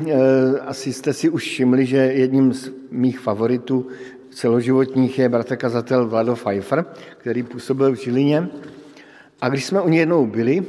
asi 0.67 0.93
jste 0.93 1.13
si 1.13 1.29
už 1.29 1.43
všimli, 1.43 1.87
že 1.87 1.97
jedním 1.97 2.53
z 2.53 2.71
mých 2.91 3.21
favoritů 3.21 3.87
celoživotních 4.31 5.19
je 5.19 5.29
bratr 5.29 5.57
kazatel 5.57 6.09
Vlado 6.09 6.35
Pfeiffer, 6.35 6.85
který 7.17 7.43
působil 7.43 7.93
v 7.93 7.95
Žilině. 7.95 8.49
A 9.41 9.49
když 9.49 9.65
jsme 9.65 9.81
u 9.81 9.89
něj 9.89 10.01
jednou 10.01 10.27
byli, 10.27 10.65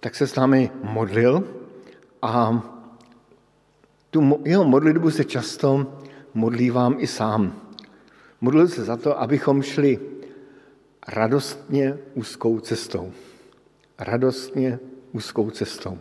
tak 0.00 0.14
se 0.14 0.26
s 0.26 0.34
námi 0.34 0.70
modlil 0.82 1.44
a 2.22 2.62
tu 4.10 4.40
jeho 4.44 4.64
modlitbu 4.64 5.10
se 5.10 5.24
často 5.24 5.86
modlívám 6.34 6.96
i 6.98 7.06
sám. 7.06 7.60
Modlil 8.40 8.68
se 8.68 8.84
za 8.84 8.96
to, 8.96 9.20
abychom 9.20 9.62
šli 9.62 9.98
radostně 11.08 11.98
úzkou 12.14 12.60
cestou. 12.60 13.12
Radostně 13.98 14.78
úzkou 15.12 15.50
cestou. 15.50 15.98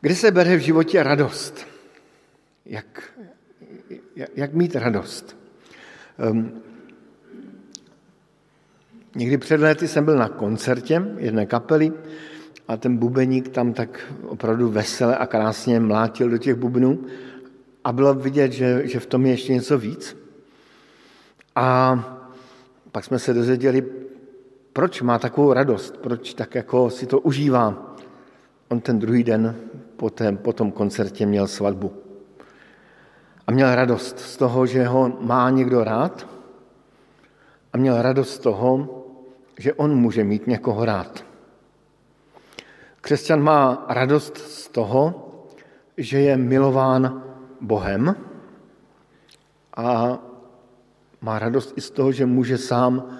Kde 0.00 0.14
se 0.14 0.30
bere 0.30 0.56
v 0.56 0.60
životě 0.60 1.02
radost? 1.02 1.66
Jak, 2.66 3.02
jak, 4.34 4.52
mít 4.52 4.76
radost? 4.76 5.36
Um, 6.30 6.62
někdy 9.14 9.38
před 9.38 9.60
lety 9.60 9.88
jsem 9.88 10.04
byl 10.04 10.16
na 10.16 10.28
koncertě 10.28 11.02
jedné 11.16 11.46
kapely 11.46 11.92
a 12.68 12.76
ten 12.76 12.96
bubeník 12.96 13.48
tam 13.48 13.72
tak 13.72 14.12
opravdu 14.22 14.70
vesele 14.70 15.16
a 15.16 15.26
krásně 15.26 15.80
mlátil 15.80 16.30
do 16.30 16.38
těch 16.38 16.54
bubnů 16.54 17.06
a 17.84 17.92
bylo 17.92 18.14
vidět, 18.14 18.52
že, 18.52 18.82
že 18.84 19.00
v 19.00 19.06
tom 19.06 19.26
je 19.26 19.32
ještě 19.32 19.52
něco 19.52 19.78
víc. 19.78 20.16
A 21.54 22.15
pak 22.96 23.04
jsme 23.04 23.18
se 23.18 23.34
dozvěděli, 23.34 23.84
proč 24.72 25.02
má 25.02 25.18
takovou 25.18 25.52
radost, 25.52 25.96
proč 25.96 26.34
tak 26.34 26.54
jako 26.54 26.90
si 26.90 27.06
to 27.06 27.20
užívá. 27.20 27.94
On 28.68 28.80
ten 28.80 28.98
druhý 28.98 29.24
den 29.24 29.56
po, 29.96 30.10
tém, 30.10 30.36
po 30.36 30.52
tom 30.52 30.72
koncertě 30.72 31.26
měl 31.26 31.46
svatbu. 31.46 31.92
A 33.46 33.52
měl 33.52 33.74
radost 33.74 34.18
z 34.18 34.36
toho, 34.36 34.66
že 34.66 34.86
ho 34.86 35.12
má 35.20 35.50
někdo 35.50 35.84
rád 35.84 36.26
a 37.72 37.78
měl 37.78 38.02
radost 38.02 38.34
z 38.34 38.38
toho, 38.38 39.04
že 39.58 39.74
on 39.74 39.94
může 39.94 40.24
mít 40.24 40.46
někoho 40.46 40.84
rád. 40.84 41.24
Křesťan 43.00 43.40
má 43.40 43.86
radost 43.88 44.38
z 44.38 44.68
toho, 44.68 45.28
že 45.96 46.20
je 46.20 46.36
milován 46.36 47.22
Bohem 47.60 48.16
a 49.76 50.18
má 51.26 51.38
radost 51.38 51.74
i 51.76 51.80
z 51.80 51.90
toho, 51.90 52.12
že 52.12 52.26
může 52.26 52.58
sám 52.58 53.18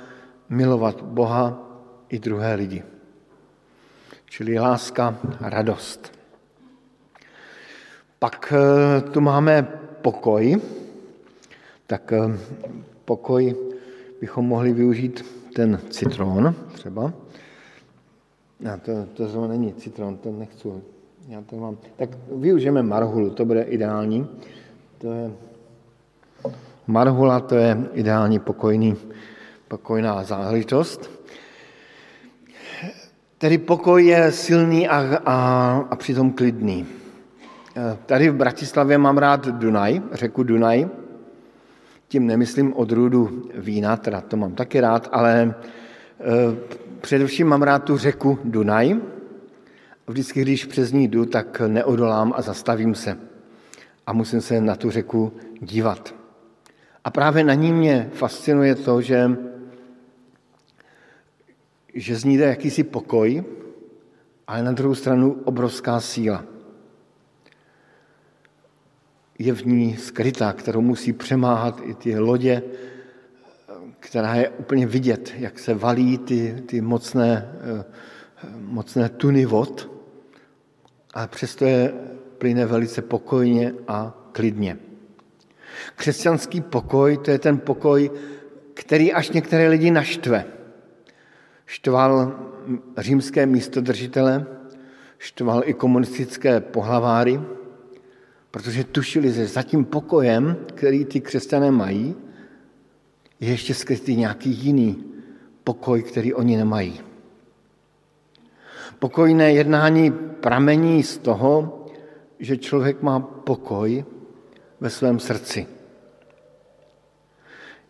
milovat 0.49 1.03
Boha 1.03 1.59
i 2.09 2.19
druhé 2.19 2.55
lidi. 2.55 2.83
Čili 4.31 4.59
láska 4.59 5.19
a 5.43 5.51
radost. 5.51 6.13
Pak 8.19 8.55
eh, 8.55 9.01
tu 9.11 9.21
máme 9.21 9.63
pokoj. 10.03 10.63
Tak 11.87 12.13
eh, 12.13 12.39
pokoj 13.05 13.57
bychom 14.21 14.47
mohli 14.47 14.73
využít 14.73 15.27
ten 15.55 15.81
citron 15.91 16.55
třeba. 16.73 17.13
Já 18.61 18.77
to, 18.77 18.93
to 19.15 19.29
zrovna 19.29 19.49
není 19.49 19.75
citron, 19.75 20.17
to 20.17 20.33
nechci. 20.33 20.69
Já 21.29 21.43
to 21.43 21.57
mám. 21.57 21.77
Tak 21.97 22.11
využijeme 22.33 22.83
marhulu, 22.83 23.31
to 23.31 23.45
bude 23.45 23.63
ideální. 23.63 24.27
To 24.99 25.13
je 25.13 25.31
marhula, 26.87 27.41
to 27.41 27.55
je 27.55 27.79
ideální 27.93 28.39
pokojný, 28.39 28.97
pokojná 29.69 30.23
záležitost. 30.23 31.11
Tedy 33.39 33.59
pokoj 33.59 34.07
je 34.07 34.33
silný 34.33 34.89
a, 34.89 35.21
a, 35.25 35.37
a 35.91 35.97
přitom 35.97 36.33
klidný. 36.33 36.87
Tady 38.07 38.31
v 38.31 38.35
Bratislavě 38.35 38.99
mám 38.99 39.19
rád 39.19 39.49
Dunaj, 39.49 40.03
řeku 40.13 40.43
Dunaj. 40.43 40.89
Tím 42.09 42.27
nemyslím 42.27 42.75
odrůdu 42.75 43.51
vína, 43.55 43.97
teda 43.97 44.21
to 44.21 44.37
mám 44.37 44.55
taky 44.55 44.81
rád, 44.81 45.09
ale 45.13 45.43
e, 45.43 45.55
především 47.01 47.47
mám 47.47 47.63
rád 47.63 47.85
tu 47.85 47.97
řeku 47.97 48.39
Dunaj. 48.45 48.97
Vždycky, 50.07 50.43
když 50.43 50.65
přes 50.65 50.93
ní 50.93 51.09
jdu, 51.09 51.27
tak 51.27 51.63
neodolám 51.67 52.33
a 52.37 52.43
zastavím 52.43 52.95
se. 52.95 53.19
A 54.07 54.13
musím 54.13 54.41
se 54.41 54.61
na 54.61 54.77
tu 54.77 54.91
řeku 54.91 55.33
dívat. 55.61 56.15
A 57.07 57.11
právě 57.11 57.45
na 57.45 57.55
ní 57.55 57.73
mě 57.73 58.11
fascinuje 58.13 58.75
to, 58.75 59.01
že, 59.01 59.31
že 61.95 62.17
z 62.17 62.25
ní 62.25 62.39
jde 62.39 62.45
jakýsi 62.45 62.85
pokoj, 62.85 63.45
ale 64.47 64.63
na 64.63 64.73
druhou 64.73 64.95
stranu 64.95 65.43
obrovská 65.45 66.01
síla. 66.01 66.45
Je 69.39 69.53
v 69.53 69.67
ní 69.67 69.97
skrytá, 69.97 70.53
kterou 70.53 70.81
musí 70.81 71.13
přemáhat 71.13 71.81
i 71.85 71.95
ty 71.95 72.19
lodě, 72.19 72.63
která 74.01 74.35
je 74.35 74.49
úplně 74.49 74.87
vidět, 74.87 75.35
jak 75.37 75.59
se 75.59 75.75
valí 75.75 76.19
ty, 76.19 76.63
ty 76.67 76.81
mocné, 76.81 77.53
mocné 78.59 79.09
tuny 79.09 79.47
vod, 79.47 79.91
ale 81.15 81.29
přesto 81.29 81.65
je 81.65 81.95
plyne 82.39 82.67
velice 82.67 83.03
pokojně 83.03 83.75
a 83.89 84.15
klidně. 84.33 84.79
Křesťanský 85.97 86.61
pokoj, 86.61 87.17
to 87.17 87.31
je 87.31 87.39
ten 87.39 87.59
pokoj, 87.59 88.11
který 88.75 89.13
až 89.13 89.31
některé 89.31 89.69
lidi 89.69 89.91
naštve. 89.91 90.45
Štval 91.67 92.39
římské 92.99 93.47
místodržitele, 93.47 94.47
štval 95.19 95.63
i 95.65 95.75
komunistické 95.75 96.61
pohlaváry, 96.61 97.41
protože 98.51 98.85
tušili, 98.85 99.33
že 99.33 99.47
za 99.47 99.63
tím 99.63 99.85
pokojem, 99.85 100.57
který 100.75 101.05
ty 101.05 101.21
křesťané 101.21 101.71
mají, 101.71 102.15
je 103.41 103.51
ještě 103.51 103.75
skrytý 103.75 104.17
nějaký 104.17 104.51
jiný 104.51 105.05
pokoj, 105.65 106.03
který 106.03 106.35
oni 106.35 106.57
nemají. 106.57 107.01
Pokojné 108.99 109.53
jednání 109.53 110.11
pramení 110.41 111.03
z 111.03 111.19
toho, 111.19 111.85
že 112.39 112.57
člověk 112.57 113.03
má 113.03 113.21
pokoj 113.21 114.05
ve 114.81 114.91
svém 114.91 115.19
srdci. 115.19 115.67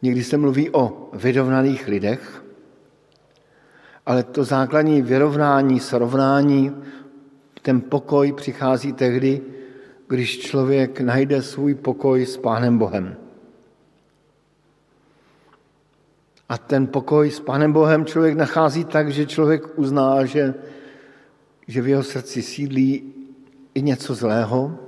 Někdy 0.03 0.25
se 0.25 0.37
mluví 0.37 0.71
o 0.71 1.11
vyrovnaných 1.13 1.89
lidech, 1.89 2.45
ale 4.07 4.23
to 4.23 4.45
základní 4.45 5.03
vyrovnání, 5.03 5.81
srovnání, 5.81 6.73
ten 7.63 7.81
pokoj 7.81 8.33
přichází 8.33 8.93
tehdy, 8.93 9.41
když 10.09 10.39
člověk 10.39 11.01
najde 11.01 11.43
svůj 11.43 11.75
pokoj 11.75 12.27
s 12.27 12.37
Pánem 12.37 12.79
Bohem. 12.79 13.17
A 16.49 16.59
ten 16.59 16.87
pokoj 16.87 17.31
s 17.31 17.41
Pánem 17.41 17.73
Bohem 17.73 18.05
člověk 18.05 18.37
nachází 18.37 18.85
tak, 18.85 19.13
že 19.13 19.27
člověk 19.27 19.79
uzná, 19.79 20.25
že, 20.25 20.55
že 21.69 21.83
v 21.83 21.89
jeho 21.89 22.03
srdci 22.03 22.43
sídlí 22.43 23.13
i 23.75 23.83
něco 23.83 24.15
zlého, 24.15 24.79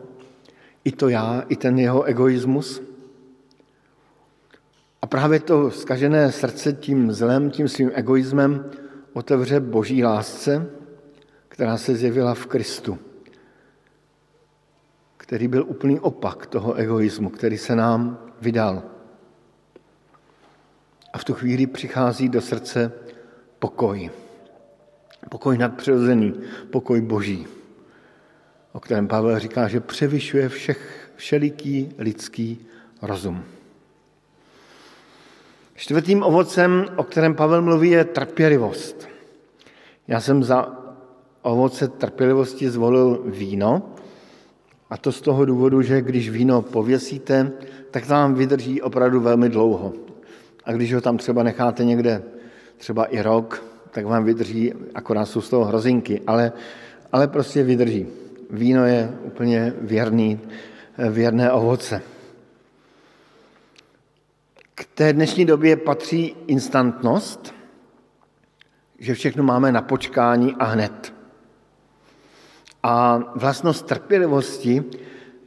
i 0.84 0.92
to 0.92 1.08
já, 1.08 1.44
i 1.48 1.56
ten 1.56 1.78
jeho 1.78 2.02
egoismus. 2.02 2.82
A 5.02 5.06
právě 5.06 5.40
to 5.40 5.70
zkažené 5.70 6.32
srdce 6.32 6.72
tím 6.72 7.12
zlem, 7.12 7.50
tím 7.50 7.68
svým 7.68 7.90
egoismem 7.94 8.70
otevře 9.12 9.60
boží 9.60 10.04
lásce, 10.04 10.70
která 11.48 11.76
se 11.76 11.94
zjevila 11.94 12.34
v 12.34 12.46
Kristu, 12.46 12.98
který 15.16 15.48
byl 15.48 15.64
úplný 15.68 16.00
opak 16.00 16.46
toho 16.46 16.74
egoismu, 16.74 17.30
který 17.30 17.58
se 17.58 17.76
nám 17.76 18.18
vydal. 18.40 18.82
A 21.12 21.18
v 21.18 21.24
tu 21.24 21.34
chvíli 21.34 21.66
přichází 21.66 22.28
do 22.28 22.40
srdce 22.40 22.92
pokoj. 23.58 24.10
Pokoj 25.30 25.58
nadpřirozený, 25.58 26.34
pokoj 26.70 27.00
boží, 27.00 27.46
o 28.78 28.80
kterém 28.80 29.08
Pavel 29.08 29.38
říká, 29.38 29.68
že 29.68 29.80
převyšuje 29.80 30.48
všech, 30.48 31.10
všeliký 31.16 31.94
lidský 31.98 32.66
rozum. 33.02 33.42
Čtvrtým 35.74 36.22
ovocem, 36.22 36.86
o 36.96 37.02
kterém 37.02 37.34
Pavel 37.34 37.62
mluví, 37.62 37.90
je 37.90 38.04
trpělivost. 38.04 39.08
Já 40.08 40.20
jsem 40.20 40.44
za 40.44 40.78
ovoce 41.42 41.88
trpělivosti 41.88 42.70
zvolil 42.70 43.22
víno, 43.26 43.82
a 44.90 44.96
to 44.96 45.12
z 45.12 45.20
toho 45.20 45.44
důvodu, 45.44 45.82
že 45.82 46.02
když 46.02 46.30
víno 46.30 46.62
pověsíte, 46.62 47.52
tak 47.90 48.06
to 48.06 48.12
vám 48.12 48.34
vydrží 48.34 48.82
opravdu 48.82 49.20
velmi 49.20 49.48
dlouho. 49.48 49.92
A 50.64 50.72
když 50.72 50.94
ho 50.94 51.00
tam 51.00 51.18
třeba 51.18 51.42
necháte 51.42 51.84
někde 51.84 52.22
třeba 52.76 53.04
i 53.04 53.22
rok, 53.22 53.64
tak 53.90 54.06
vám 54.06 54.24
vydrží, 54.24 54.72
akorát 54.94 55.26
jsou 55.26 55.40
z 55.40 55.50
toho 55.50 55.64
hrozinky, 55.64 56.20
ale, 56.26 56.52
ale 57.12 57.28
prostě 57.28 57.62
vydrží. 57.62 58.27
Víno 58.50 58.86
je 58.86 59.18
úplně 59.22 59.72
věrný, 59.80 60.40
věrné 61.10 61.52
ovoce. 61.52 62.02
K 64.74 64.84
té 64.84 65.12
dnešní 65.12 65.44
době 65.44 65.76
patří 65.76 66.36
instantnost, 66.46 67.54
že 68.98 69.14
všechno 69.14 69.42
máme 69.42 69.72
na 69.72 69.82
počkání 69.82 70.54
a 70.58 70.64
hned. 70.64 71.14
A 72.82 73.18
vlastnost 73.34 73.86
trpělivosti 73.86 74.84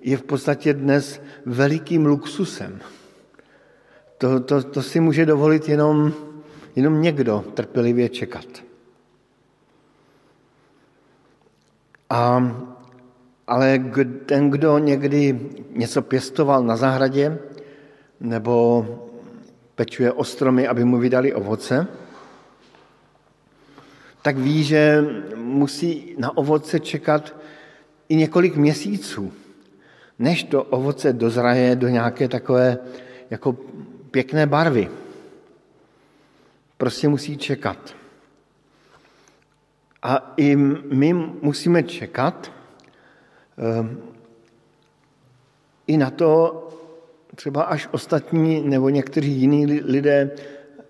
je 0.02 0.18
v 0.18 0.24
podstatě 0.24 0.74
dnes 0.74 1.22
velikým 1.46 2.06
luxusem. 2.06 2.80
To, 4.18 4.40
to, 4.40 4.64
to 4.64 4.82
si 4.82 5.00
může 5.00 5.26
dovolit 5.26 5.70
jenom, 5.70 6.14
jenom 6.76 7.02
někdo 7.02 7.46
trpělivě 7.54 8.10
čekat. 8.10 8.46
A, 12.10 12.52
ale 13.48 13.80
ten, 14.26 14.50
kdo 14.50 14.78
někdy 14.78 15.40
něco 15.76 16.02
pěstoval 16.02 16.64
na 16.64 16.76
zahradě 16.76 17.40
nebo 18.20 18.86
pečuje 19.76 20.12
o 20.12 20.24
stromy, 20.24 20.68
aby 20.68 20.86
mu 20.86 20.98
vydali 20.98 21.34
ovoce, 21.34 21.88
tak 24.22 24.38
ví, 24.38 24.64
že 24.64 25.06
musí 25.36 26.16
na 26.18 26.38
ovoce 26.38 26.80
čekat 26.80 27.36
i 28.10 28.16
několik 28.16 28.56
měsíců, 28.56 29.34
než 30.20 30.44
to 30.44 30.64
ovoce 30.64 31.14
dozraje 31.14 31.76
do 31.76 31.88
nějaké 31.88 32.28
takové 32.28 32.78
jako 33.30 33.58
pěkné 34.12 34.46
barvy. 34.46 34.90
Prostě 36.78 37.08
musí 37.08 37.38
čekat. 37.38 37.96
A 40.04 40.34
i 40.38 40.56
my 40.92 41.14
musíme 41.42 41.84
čekat 41.84 42.52
i 45.88 45.98
na 45.98 46.10
to, 46.10 46.68
třeba 47.36 47.64
až 47.64 47.90
ostatní 47.92 48.62
nebo 48.62 48.90
někteří 48.90 49.32
jiní 49.32 49.66
lidé 49.66 50.32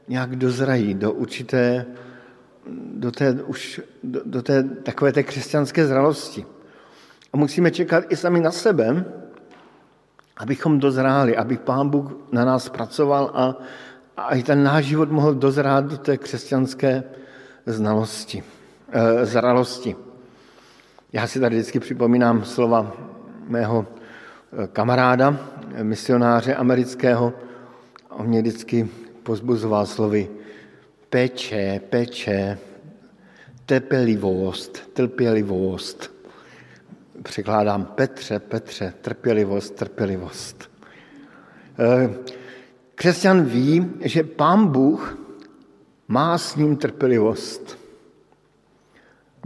nějak 0.07 0.35
dozrají 0.35 0.93
do 0.93 1.11
určité 1.11 1.85
do 2.95 3.11
té, 3.11 3.33
už, 3.45 3.81
do, 4.03 4.21
do 4.25 4.41
té 4.41 4.63
takové 4.63 5.11
té 5.11 5.23
křesťanské 5.23 5.87
zralosti. 5.87 6.45
A 7.33 7.37
musíme 7.37 7.71
čekat 7.71 8.03
i 8.09 8.15
sami 8.15 8.39
na 8.39 8.51
sebe, 8.51 9.05
abychom 10.37 10.79
dozráli, 10.79 11.37
aby 11.37 11.57
Pán 11.57 11.89
Bůh 11.89 12.11
na 12.31 12.45
nás 12.45 12.69
pracoval 12.69 13.31
a, 13.33 13.55
a 14.17 14.35
i 14.35 14.43
ten 14.43 14.63
náš 14.63 14.85
život 14.85 15.11
mohl 15.11 15.33
dozrát 15.33 15.85
do 15.85 15.97
té 15.97 16.17
křesťanské 16.17 17.03
znalosti, 17.65 18.43
e, 18.91 19.25
zralosti. 19.25 19.95
Já 21.13 21.27
si 21.27 21.39
tady 21.39 21.55
vždycky 21.55 21.79
připomínám 21.79 22.45
slova 22.45 22.97
mého 23.47 23.85
eh, 24.63 24.67
kamaráda, 24.67 25.37
misionáře 25.83 26.55
amerického. 26.55 27.33
On 28.09 28.27
mě 28.27 28.41
vždycky 28.41 28.89
pozbuzoval 29.23 29.85
slovy 29.85 30.29
peče, 31.09 31.81
peče, 31.89 32.57
trpělivost, 33.65 34.93
trpělivost. 34.93 36.11
Překládám 37.23 37.85
Petře, 37.85 38.39
Petře, 38.39 38.93
trpělivost, 39.01 39.75
trpělivost. 39.75 40.71
Eh, 41.79 42.09
křesťan 42.95 43.43
ví, 43.43 43.91
že 44.01 44.23
pán 44.23 44.67
Bůh 44.67 45.17
má 46.07 46.37
s 46.37 46.55
ním 46.55 46.77
trpělivost. 46.77 47.80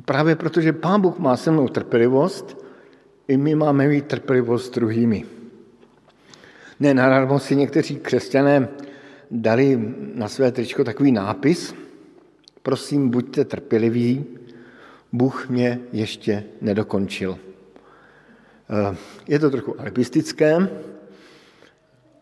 Právě 0.05 0.35
protože 0.35 0.73
pán 0.73 1.01
Bůh 1.01 1.19
má 1.19 1.37
se 1.37 1.51
mnou 1.51 1.67
trpělivost, 1.67 2.65
i 3.27 3.37
my 3.37 3.55
máme 3.55 3.87
mít 3.87 4.05
trpělivost 4.05 4.65
s 4.65 4.69
druhými. 4.69 5.25
Nenadarmo 6.79 7.39
si 7.39 7.55
někteří 7.55 7.95
křesťané 7.95 8.67
dali 9.31 9.93
na 10.15 10.27
své 10.27 10.51
tričko 10.51 10.83
takový 10.83 11.11
nápis, 11.11 11.75
prosím, 12.61 13.09
buďte 13.09 13.45
trpěliví, 13.45 14.25
Bůh 15.13 15.49
mě 15.49 15.79
ještě 15.91 16.43
nedokončil. 16.61 17.37
Eh, 18.69 18.95
je 19.27 19.39
to 19.39 19.49
trochu 19.49 19.81
alibistické, 19.81 20.69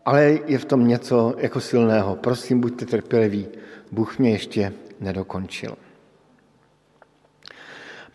ale 0.04 0.38
je 0.46 0.58
v 0.58 0.64
tom 0.64 0.88
něco 0.88 1.34
jako 1.38 1.60
silného. 1.60 2.16
Prosím, 2.16 2.60
buďte 2.60 2.86
trpěliví, 2.86 3.46
Bůh 3.92 4.18
mě 4.18 4.30
ještě 4.30 4.72
nedokončil. 5.00 5.76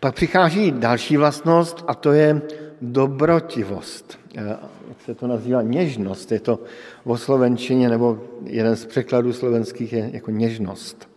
Pak 0.00 0.14
přichází 0.14 0.72
další 0.72 1.16
vlastnost 1.16 1.84
a 1.86 1.94
to 1.94 2.12
je 2.12 2.42
dobrotivost. 2.82 4.18
Eh, 4.36 4.56
jak 4.88 5.00
se 5.04 5.14
to 5.14 5.26
nazývá? 5.26 5.62
Něžnost. 5.62 6.32
Je 6.32 6.40
to 6.40 6.58
o 7.04 7.16
slovenčině, 7.16 7.88
nebo 7.88 8.20
jeden 8.44 8.76
z 8.76 8.86
překladů 8.86 9.32
slovenských 9.32 9.92
je 9.92 10.10
jako 10.12 10.30
něžnost. 10.30 11.08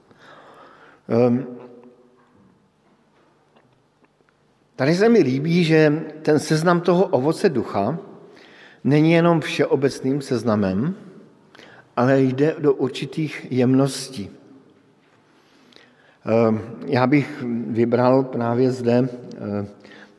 Ehm, 1.09 1.45
tady 4.75 4.95
se 4.95 5.09
mi 5.09 5.19
líbí, 5.19 5.63
že 5.63 6.03
ten 6.21 6.39
seznam 6.39 6.81
toho 6.81 7.05
ovoce 7.05 7.49
ducha 7.49 7.97
není 8.83 9.11
jenom 9.11 9.41
všeobecným 9.41 10.21
seznamem, 10.21 10.95
ale 11.95 12.21
jde 12.21 12.55
do 12.59 12.73
určitých 12.73 13.47
jemností. 13.49 14.29
Ehm, 16.25 16.61
já 16.85 17.07
bych 17.07 17.43
vybral 17.67 18.23
právě 18.23 18.71
zde 18.71 18.93
ehm, 18.93 19.67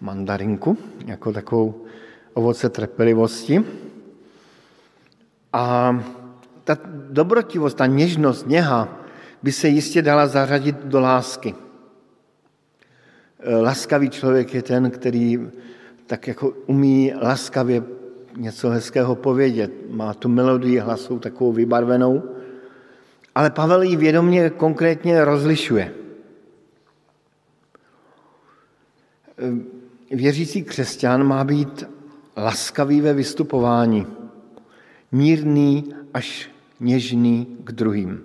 mandarinku 0.01 0.79
jako 1.07 1.33
takovou 1.33 1.85
ovoce 2.35 2.69
trpělivosti. 2.69 3.65
A 5.53 5.99
ta 6.65 6.79
dobrotivost, 7.11 7.77
ta 7.77 7.87
něžnost, 7.87 8.47
něha 8.47 8.99
by 9.43 9.53
se 9.53 9.69
jistě 9.69 10.03
dala 10.03 10.27
zařadit 10.27 10.77
do 10.85 11.01
lásky. 11.01 11.55
Laskavý 13.61 14.11
člověk 14.11 14.55
je 14.55 14.63
ten, 14.63 14.91
který 14.91 15.49
tak 16.07 16.29
jako 16.29 16.53
umí 16.67 17.13
laskavě 17.23 17.83
něco 18.37 18.71
hezkého 18.71 19.15
povědět. 19.15 19.73
Má 19.91 20.15
tu 20.15 20.29
melodii 20.29 20.79
hlasu 20.79 21.19
takovou 21.19 21.53
vybarvenou, 21.53 22.23
ale 23.35 23.51
Pavel 23.51 23.83
ji 23.83 23.97
vědomě 23.97 24.51
konkrétně 24.51 25.25
rozlišuje. 25.25 25.95
Věřící 30.11 30.63
křesťan 30.63 31.25
má 31.25 31.45
být 31.45 31.85
laskavý 32.37 33.01
ve 33.01 33.15
vystupování, 33.15 34.07
mírný 35.13 35.95
až 36.15 36.51
něžný 36.81 37.57
k 37.65 37.73
druhým. 37.73 38.23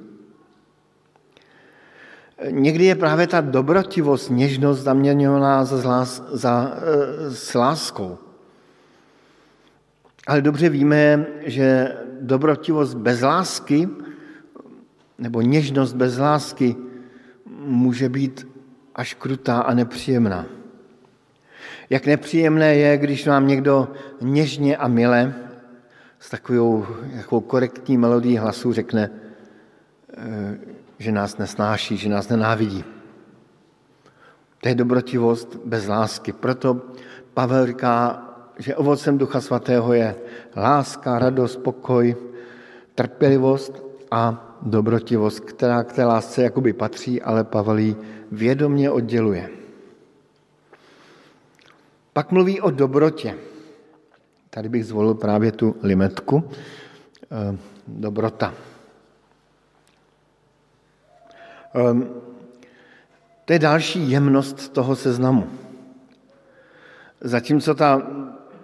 Někdy 2.49 2.86
je 2.86 2.95
právě 2.95 3.28
ta 3.28 3.41
dobrotivost, 3.41 4.30
něžnost 4.30 4.80
zaměňovaná 4.80 5.66
za, 5.66 5.78
zlás, 5.78 6.24
za, 6.32 6.74
e, 6.76 7.32
s 7.32 7.53
láskou. 7.53 8.18
Ale 10.28 10.41
dobře 10.41 10.70
víme, 10.70 11.26
že 11.45 11.97
dobrotivost 12.22 12.97
bez 12.97 13.22
lásky 13.22 13.89
nebo 15.20 15.41
něžnost 15.41 15.95
bez 15.95 16.17
lásky 16.17 16.76
může 17.59 18.09
být 18.09 18.47
až 18.95 19.13
krutá 19.13 19.59
a 19.59 19.74
nepříjemná. 19.74 20.45
Jak 21.89 22.05
nepříjemné 22.05 22.76
je, 22.76 22.97
když 22.97 23.28
vám 23.28 23.47
někdo 23.47 23.88
něžně 24.22 24.78
a 24.78 24.88
mile 24.88 25.36
s 26.20 26.30
takovou, 26.30 26.86
takovou 27.15 27.41
korektní 27.41 27.97
melodií 27.97 28.38
hlasu 28.38 28.74
řekne, 28.74 29.09
eh, 30.17 30.57
že 30.99 31.11
nás 31.11 31.38
nesnáší, 31.38 31.97
že 31.97 32.09
nás 32.09 32.30
nenávidí. 32.30 32.84
To 34.61 34.70
je 34.70 34.76
dobrotivost 34.76 35.55
bez 35.65 35.88
lásky. 35.88 36.34
Proto 36.34 36.82
Pavel 37.34 37.65
říká, 37.65 38.26
že 38.57 38.76
ovocem 38.76 39.17
Ducha 39.17 39.41
Svatého 39.41 39.93
je 39.93 40.15
láska, 40.55 41.20
radost, 41.20 41.55
pokoj, 41.55 42.15
trpělivost 42.95 43.84
a 44.11 44.49
dobrotivost, 44.62 45.39
která 45.39 45.84
k 45.84 45.93
té 45.93 46.05
lásce 46.05 46.43
jakoby 46.43 46.74
patří, 46.74 47.22
ale 47.22 47.43
Pavel 47.43 47.78
ji 47.78 47.95
vědomně 48.32 48.91
odděluje. 48.91 49.49
Pak 52.14 52.32
mluví 52.32 52.62
o 52.62 52.72
dobrotě. 52.72 53.36
Tady 54.49 54.70
bych 54.70 54.86
zvolil 54.86 55.14
právě 55.14 55.51
tu 55.51 55.76
limetku. 55.84 56.43
Eh, 57.32 57.57
dobrota. 57.88 58.53
Ehm, 61.74 62.10
to 63.45 63.53
je 63.53 63.60
další 63.60 64.12
jemnost 64.12 64.74
toho 64.74 64.95
seznamu. 64.95 65.47
Zatímco 67.22 67.76
ta 67.76 68.01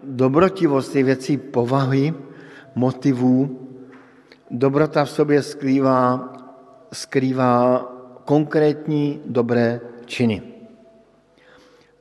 dobrotivost 0.04 0.96
je 0.96 1.04
věcí 1.04 1.38
povahy, 1.38 2.14
motivů, 2.76 3.65
dobrota 4.52 5.06
v 5.06 5.10
sobě 5.10 5.44
skrývá, 5.44 6.34
skrývá 6.94 7.86
konkrétní 8.26 9.22
dobré 9.26 9.82
činy. 10.06 10.42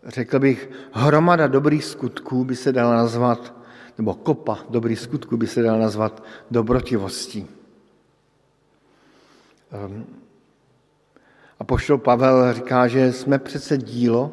Řekl 0.07 0.39
bych, 0.39 0.71
hromada 0.93 1.47
dobrých 1.47 1.85
skutků 1.85 2.45
by 2.45 2.57
se 2.57 2.73
dala 2.73 2.97
nazvat, 2.97 3.55
nebo 3.99 4.15
kopa 4.15 4.59
dobrých 4.71 5.01
skutků 5.01 5.37
by 5.37 5.47
se 5.47 5.63
dala 5.63 5.79
nazvat 5.79 6.25
dobrotivostí. 6.51 7.47
Ehm, 9.73 10.07
a 11.59 11.65
poštol 11.65 11.99
Pavel 11.99 12.53
říká, 12.53 12.89
že 12.89 13.13
jsme 13.13 13.39
přece 13.39 13.79
dílo 13.79 14.33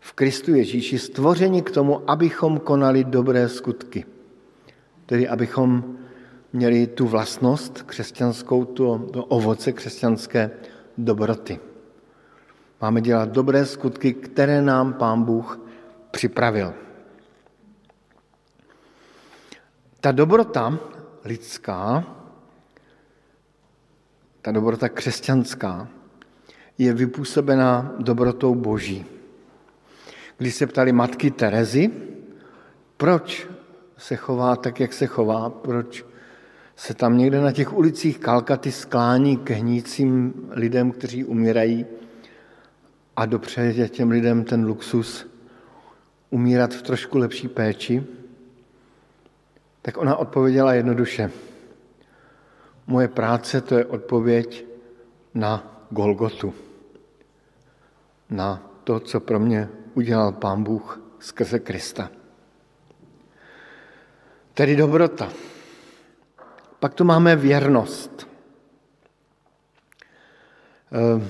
v 0.00 0.12
Kristu 0.12 0.54
Ježíši 0.54 0.98
stvořeni 0.98 1.62
k 1.62 1.70
tomu, 1.70 2.10
abychom 2.10 2.58
konali 2.58 3.04
dobré 3.04 3.48
skutky. 3.48 4.04
Tedy 5.06 5.28
abychom 5.28 5.96
měli 6.52 6.86
tu 6.86 7.06
vlastnost 7.06 7.82
křesťanskou, 7.82 8.64
to, 8.64 8.98
to 8.98 9.24
ovoce 9.24 9.72
křesťanské 9.72 10.50
dobroty. 10.98 11.60
Máme 12.80 13.00
dělat 13.00 13.28
dobré 13.28 13.66
skutky, 13.66 14.14
které 14.14 14.62
nám 14.62 14.92
Pán 14.92 15.22
Bůh 15.22 15.60
připravil. 16.10 16.74
Ta 20.00 20.12
dobrota 20.12 20.78
lidská, 21.24 22.04
ta 24.42 24.52
dobrota 24.52 24.88
křesťanská, 24.88 25.88
je 26.78 26.92
vypůsobená 26.92 27.94
dobrotou 27.98 28.54
Boží. 28.54 29.06
Když 30.38 30.54
se 30.54 30.66
ptali 30.66 30.92
matky 30.92 31.30
Terezy, 31.30 31.90
proč 32.96 33.48
se 33.98 34.16
chová 34.16 34.56
tak, 34.56 34.80
jak 34.80 34.92
se 34.92 35.06
chová, 35.06 35.50
proč 35.50 36.04
se 36.76 36.94
tam 36.94 37.18
někde 37.18 37.40
na 37.40 37.52
těch 37.52 37.72
ulicích 37.72 38.18
Kalkaty 38.18 38.72
sklání 38.72 39.36
k 39.36 39.50
hnícím 39.50 40.34
lidem, 40.50 40.90
kteří 40.90 41.24
umírají 41.24 41.86
a 43.16 43.26
dopřeje 43.26 43.88
těm 43.88 44.10
lidem 44.10 44.44
ten 44.44 44.64
luxus 44.64 45.26
umírat 46.30 46.74
v 46.74 46.82
trošku 46.82 47.18
lepší 47.18 47.48
péči, 47.48 48.04
tak 49.82 49.96
ona 49.96 50.16
odpověděla 50.16 50.74
jednoduše. 50.74 51.30
Moje 52.86 53.08
práce 53.08 53.60
to 53.60 53.78
je 53.78 53.84
odpověď 53.84 54.64
na 55.34 55.82
Golgotu. 55.90 56.54
Na 58.30 58.70
to, 58.84 59.00
co 59.00 59.20
pro 59.20 59.38
mě 59.38 59.68
udělal 59.94 60.32
Pán 60.32 60.62
Bůh 60.62 61.00
skrze 61.18 61.58
Krista. 61.58 62.10
Tedy 64.54 64.76
dobrota. 64.76 65.32
Pak 66.80 66.94
tu 66.94 67.04
máme 67.04 67.36
věrnost. 67.36 68.28
Ehm, 70.92 71.28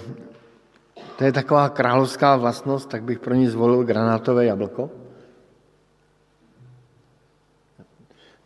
to 1.18 1.24
je 1.24 1.32
taková 1.32 1.68
královská 1.68 2.36
vlastnost, 2.36 2.88
tak 2.88 3.02
bych 3.02 3.18
pro 3.18 3.34
ní 3.34 3.46
zvolil 3.46 3.84
granátové 3.84 4.44
jablko. 4.44 4.90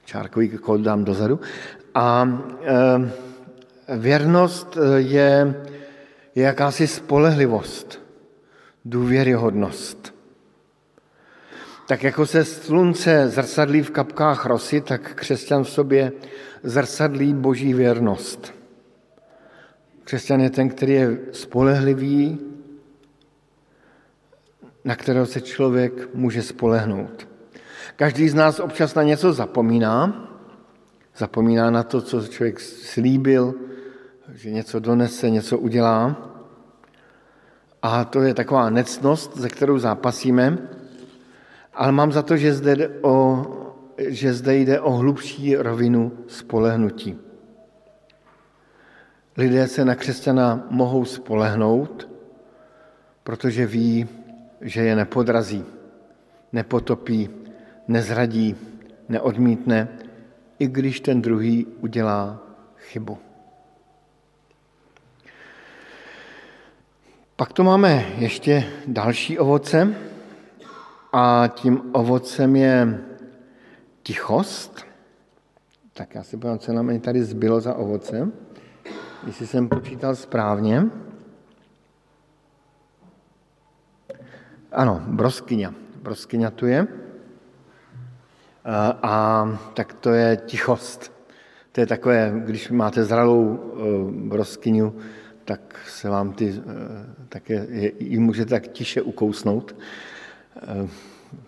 Čárkový 0.04 0.48
kód 0.58 0.80
dám 0.80 1.04
dozadu. 1.04 1.40
A 1.94 2.28
ehm, 2.62 3.12
věrnost 3.88 4.76
eh, 4.76 5.00
je, 5.00 5.62
je 6.34 6.44
jakási 6.44 6.86
spolehlivost, 6.86 8.02
důvěryhodnost. 8.84 10.19
Tak 11.90 12.02
jako 12.02 12.26
se 12.26 12.44
slunce 12.44 13.28
zrcadlí 13.28 13.82
v 13.82 13.90
kapkách 13.90 14.46
rosy, 14.46 14.80
tak 14.80 15.14
křesťan 15.14 15.64
v 15.64 15.70
sobě 15.70 16.12
zrcadlí 16.62 17.34
boží 17.34 17.74
věrnost. 17.74 18.54
Křesťan 20.04 20.40
je 20.40 20.50
ten, 20.50 20.68
který 20.68 20.92
je 20.92 21.18
spolehlivý, 21.32 22.38
na 24.84 24.96
kterého 24.96 25.26
se 25.26 25.40
člověk 25.40 26.14
může 26.14 26.42
spolehnout. 26.42 27.28
Každý 27.96 28.28
z 28.28 28.34
nás 28.34 28.60
občas 28.60 28.94
na 28.94 29.02
něco 29.02 29.32
zapomíná. 29.32 30.28
Zapomíná 31.16 31.70
na 31.70 31.82
to, 31.82 32.00
co 32.00 32.26
člověk 32.26 32.60
slíbil, 32.60 33.54
že 34.34 34.50
něco 34.50 34.80
donese, 34.80 35.30
něco 35.30 35.58
udělá. 35.58 36.16
A 37.82 38.04
to 38.04 38.22
je 38.22 38.34
taková 38.34 38.70
necnost, 38.70 39.36
ze 39.36 39.48
kterou 39.48 39.78
zápasíme. 39.78 40.58
Ale 41.74 41.92
mám 41.92 42.12
za 42.12 42.22
to, 42.22 42.36
že 42.36 42.54
zde 42.54 42.76
jde 42.76 42.88
o, 43.02 43.46
že 43.98 44.34
zde 44.34 44.56
jde 44.56 44.80
o 44.80 44.90
hlubší 44.90 45.56
rovinu 45.56 46.12
spolehnutí. 46.26 47.18
Lidé 49.36 49.68
se 49.68 49.84
na 49.84 49.94
křesťana 49.94 50.66
mohou 50.70 51.04
spolehnout, 51.04 52.08
protože 53.22 53.66
ví, 53.66 54.08
že 54.60 54.80
je 54.82 54.96
nepodrazí, 54.96 55.64
nepotopí, 56.52 57.30
nezradí, 57.88 58.56
neodmítne, 59.08 59.88
i 60.58 60.66
když 60.66 61.00
ten 61.00 61.22
druhý 61.22 61.66
udělá 61.66 62.42
chybu. 62.76 63.18
Pak 67.36 67.52
tu 67.52 67.62
máme 67.62 68.06
ještě 68.18 68.64
další 68.86 69.38
ovoce 69.38 69.94
a 71.12 71.48
tím 71.54 71.82
ovocem 71.92 72.56
je 72.56 73.04
tichost. 74.02 74.84
Tak 75.92 76.14
já 76.14 76.22
si 76.22 76.36
podívám, 76.36 76.58
co 76.58 76.72
nám 76.72 77.00
tady 77.00 77.24
zbylo 77.24 77.60
za 77.60 77.74
ovoce, 77.74 78.28
jestli 79.26 79.46
jsem 79.46 79.68
počítal 79.68 80.16
správně. 80.16 80.86
Ano, 84.72 85.02
broskyňa. 85.06 85.74
Broskyňa 86.02 86.50
tu 86.50 86.66
je. 86.66 86.86
A, 88.64 88.98
a 89.02 89.14
tak 89.74 89.92
to 89.92 90.10
je 90.10 90.36
tichost. 90.36 91.12
To 91.72 91.80
je 91.80 91.86
takové, 91.86 92.32
když 92.44 92.70
máte 92.70 93.04
zralou 93.04 93.58
e, 93.58 94.28
broskyňu, 94.28 94.94
tak 95.44 95.80
se 95.88 96.08
vám 96.08 96.32
ty, 96.32 96.48
e, 96.48 96.62
také, 97.28 97.66
ji 97.98 98.18
můžete 98.18 98.50
tak 98.50 98.68
tiše 98.68 99.02
ukousnout. 99.02 99.76
E, 100.56 100.88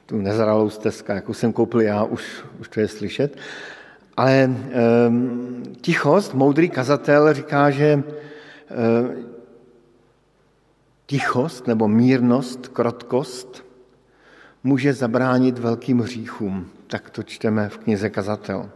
tu 0.07 0.17
nezralou 0.17 0.71
stezka, 0.71 1.15
jakou 1.15 1.35
jsem 1.35 1.53
koupil 1.53 1.81
já, 1.81 2.05
už, 2.05 2.45
už 2.61 2.69
to 2.69 2.81
je 2.81 2.89
slyšet. 2.89 3.37
Ale 4.17 4.51
um, 5.09 5.63
tichost, 5.81 6.35
moudrý 6.35 6.69
kazatel 6.69 7.35
říká, 7.35 7.71
že 7.71 7.95
um, 7.97 8.05
tichost 11.07 11.67
nebo 11.67 11.89
mírnost, 11.89 12.69
krotkost 12.69 13.65
může 14.65 14.93
zabránit 14.93 15.59
velkým 15.59 16.01
hříchům. 16.01 16.71
Tak 16.87 17.11
to 17.11 17.23
čteme 17.23 17.69
v 17.69 17.79
knize 17.79 18.11
Kazatel. 18.11 18.71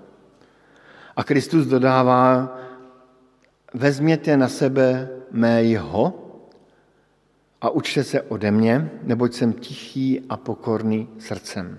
A 1.17 1.25
Kristus 1.25 1.67
dodává, 1.67 2.57
vezměte 3.75 4.37
na 4.37 4.49
sebe 4.49 5.09
mé 5.31 5.63
jeho 5.63 6.26
a 7.67 7.71
učte 7.71 8.05
se 8.05 8.23
ode 8.23 8.51
mě, 8.51 8.91
neboť 9.03 9.33
jsem 9.33 9.53
tichý 9.53 10.21
a 10.29 10.37
pokorný 10.37 11.09
srdcem. 11.19 11.79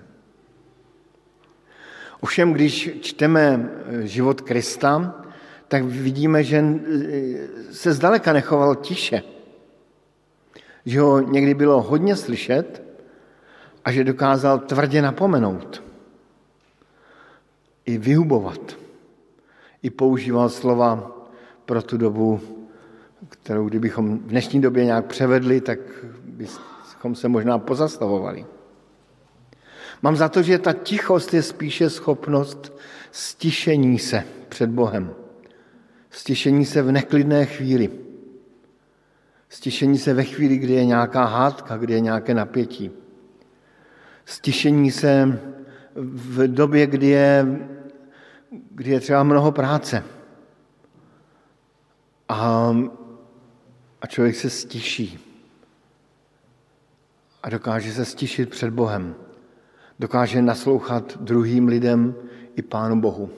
Ovšem, 2.20 2.52
když 2.52 2.90
čteme 3.00 3.70
život 4.02 4.40
Krista, 4.40 5.24
tak 5.68 5.84
vidíme, 5.84 6.44
že 6.44 6.64
se 7.70 7.92
zdaleka 7.92 8.32
nechoval 8.32 8.74
tiše. 8.74 9.22
Že 10.84 11.00
ho 11.00 11.20
někdy 11.20 11.54
bylo 11.54 11.82
hodně 11.82 12.16
slyšet 12.16 12.82
a 13.84 13.92
že 13.92 14.04
dokázal 14.04 14.58
tvrdě 14.58 15.02
napomenout. 15.02 15.82
I 17.84 17.98
vyhubovat. 17.98 18.76
I 19.82 19.90
používal 19.90 20.48
slova 20.48 21.16
pro 21.64 21.82
tu 21.82 21.96
dobu 21.96 22.57
kterou 23.28 23.68
kdybychom 23.68 24.18
v 24.18 24.22
dnešní 24.22 24.60
době 24.60 24.84
nějak 24.84 25.06
převedli, 25.06 25.60
tak 25.60 25.78
bychom 26.24 27.14
se 27.14 27.28
možná 27.28 27.58
pozastavovali. 27.58 28.46
Mám 30.02 30.16
za 30.16 30.28
to, 30.28 30.42
že 30.42 30.58
ta 30.58 30.72
tichost 30.72 31.34
je 31.34 31.42
spíše 31.42 31.90
schopnost 31.90 32.78
stišení 33.10 33.98
se 33.98 34.24
před 34.48 34.70
Bohem. 34.70 35.14
Stišení 36.10 36.64
se 36.64 36.82
v 36.82 36.92
neklidné 36.92 37.46
chvíli. 37.46 37.90
Stišení 39.48 39.98
se 39.98 40.14
ve 40.14 40.24
chvíli, 40.24 40.56
kdy 40.56 40.72
je 40.72 40.84
nějaká 40.84 41.24
hádka, 41.24 41.76
kdy 41.76 41.92
je 41.92 42.00
nějaké 42.00 42.34
napětí. 42.34 42.90
Stišení 44.24 44.90
se 44.90 45.40
v 45.94 46.48
době, 46.48 46.86
kdy 46.86 47.06
je, 47.06 47.46
kdy 48.50 48.90
je 48.90 49.00
třeba 49.00 49.22
mnoho 49.22 49.52
práce. 49.52 50.04
A, 52.28 52.76
a 54.02 54.06
člověk 54.06 54.36
se 54.36 54.50
stiší. 54.50 55.18
A 57.42 57.50
dokáže 57.50 57.92
se 57.92 58.04
stišit 58.04 58.50
před 58.50 58.70
Bohem. 58.70 59.14
Dokáže 59.98 60.42
naslouchat 60.42 61.18
druhým 61.20 61.68
lidem 61.68 62.14
i 62.56 62.62
Pánu 62.62 63.00
Bohu. 63.00 63.30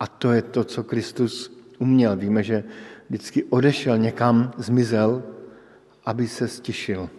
A 0.00 0.06
to 0.06 0.32
je 0.32 0.42
to, 0.42 0.64
co 0.64 0.84
Kristus 0.84 1.52
uměl. 1.78 2.16
Víme, 2.16 2.42
že 2.42 2.64
vždycky 3.08 3.44
odešel 3.44 3.98
někam, 3.98 4.52
zmizel, 4.56 5.22
aby 6.04 6.28
se 6.28 6.48
stišil, 6.48 7.10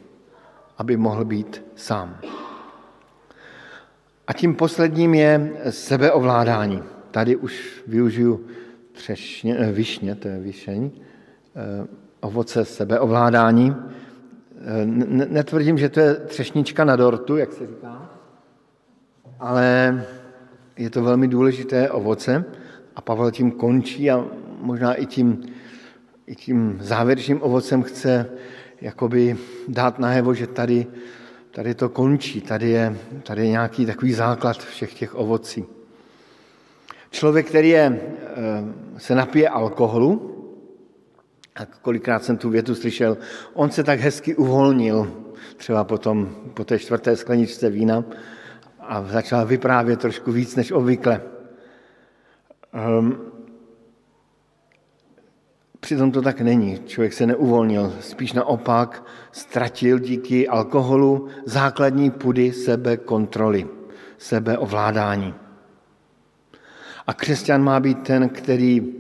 aby 0.78 0.98
mohl 0.98 1.26
být 1.26 1.64
sám. 1.76 2.20
A 4.28 4.34
tím 4.34 4.56
posledním 4.56 5.14
je 5.14 5.52
sebeovládání. 5.70 6.84
Tady 7.12 7.36
už 7.36 7.84
využiju 7.88 8.48
třešně, 8.92 9.58
eh, 9.58 9.72
višně, 9.72 10.16
to 10.16 10.28
je 10.28 10.40
višeň, 10.40 10.92
eh, 11.56 12.01
ovoce 12.22 12.66
sebeovládání. 12.66 13.76
Eh, 13.76 14.86
netvrdím, 15.30 15.78
že 15.78 15.90
to 15.90 16.00
je 16.00 16.16
třešnička 16.16 16.86
na 16.86 16.96
dortu, 16.96 17.38
jak 17.38 17.54
se 17.54 17.68
říká, 17.68 18.10
ale 19.40 20.06
je 20.78 20.90
to 20.90 21.04
velmi 21.04 21.28
důležité 21.28 21.90
ovoce 21.90 22.46
a 22.96 23.02
Pavel 23.02 23.32
tím 23.32 23.52
končí 23.52 24.12
a 24.12 24.26
možná 24.62 24.94
i 24.94 25.06
tím, 25.06 25.44
i 26.28 26.36
tím 26.36 26.78
závěrečným 26.82 27.42
ovocem 27.42 27.84
chce 27.84 28.30
jakoby 28.82 29.38
dát 29.68 30.00
najevo, 30.00 30.34
že 30.34 30.48
tady, 30.48 30.88
tady 31.52 31.76
to 31.76 31.90
končí, 31.90 32.42
tady 32.42 32.70
je, 32.70 32.98
tady 33.24 33.42
je 33.42 33.50
nějaký 33.50 33.86
takový 33.86 34.14
základ 34.14 34.58
všech 34.58 34.94
těch 34.94 35.16
ovocí. 35.16 35.66
Člověk, 37.12 37.48
který 37.48 37.70
je, 37.70 38.02
eh, 38.02 38.64
se 38.98 39.16
napije 39.16 39.50
alkoholu, 39.50 40.31
a 41.62 41.66
kolikrát 41.82 42.24
jsem 42.24 42.38
tu 42.38 42.50
větu 42.50 42.76
slyšel, 42.76 43.18
on 43.54 43.72
se 43.72 43.84
tak 43.84 44.00
hezky 44.00 44.36
uvolnil, 44.36 45.24
třeba 45.58 45.84
potom 45.84 46.36
po 46.54 46.64
té 46.64 46.80
čtvrté 46.80 47.16
skleničce 47.16 47.70
vína 47.70 48.04
a 48.80 49.04
začal 49.04 49.46
vyprávět 49.46 50.00
trošku 50.00 50.32
víc 50.32 50.56
než 50.56 50.72
obvykle. 50.72 51.22
Um, 53.00 53.18
přitom 55.80 56.12
to 56.12 56.22
tak 56.22 56.42
není. 56.42 56.80
Člověk 56.86 57.14
se 57.14 57.26
neuvolnil, 57.26 57.94
spíš 58.00 58.34
naopak 58.34 59.04
ztratil 59.32 60.00
díky 60.00 60.48
alkoholu 60.48 61.28
základní 61.46 62.12
pudy 62.12 62.52
sebe 62.52 62.98
kontroly, 62.98 63.68
sebe 64.18 64.58
ovládání. 64.58 65.34
A 67.08 67.14
křesťan 67.14 67.64
má 67.64 67.80
být 67.80 68.04
ten, 68.04 68.30
který 68.30 68.94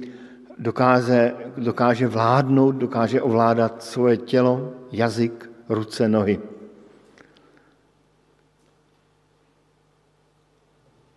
dokáže, 0.61 1.33
dokáže 1.57 2.07
vládnout, 2.07 2.71
dokáže 2.71 3.21
ovládat 3.21 3.83
svoje 3.83 4.17
tělo, 4.17 4.73
jazyk, 4.91 5.49
ruce, 5.69 6.07
nohy. 6.07 6.39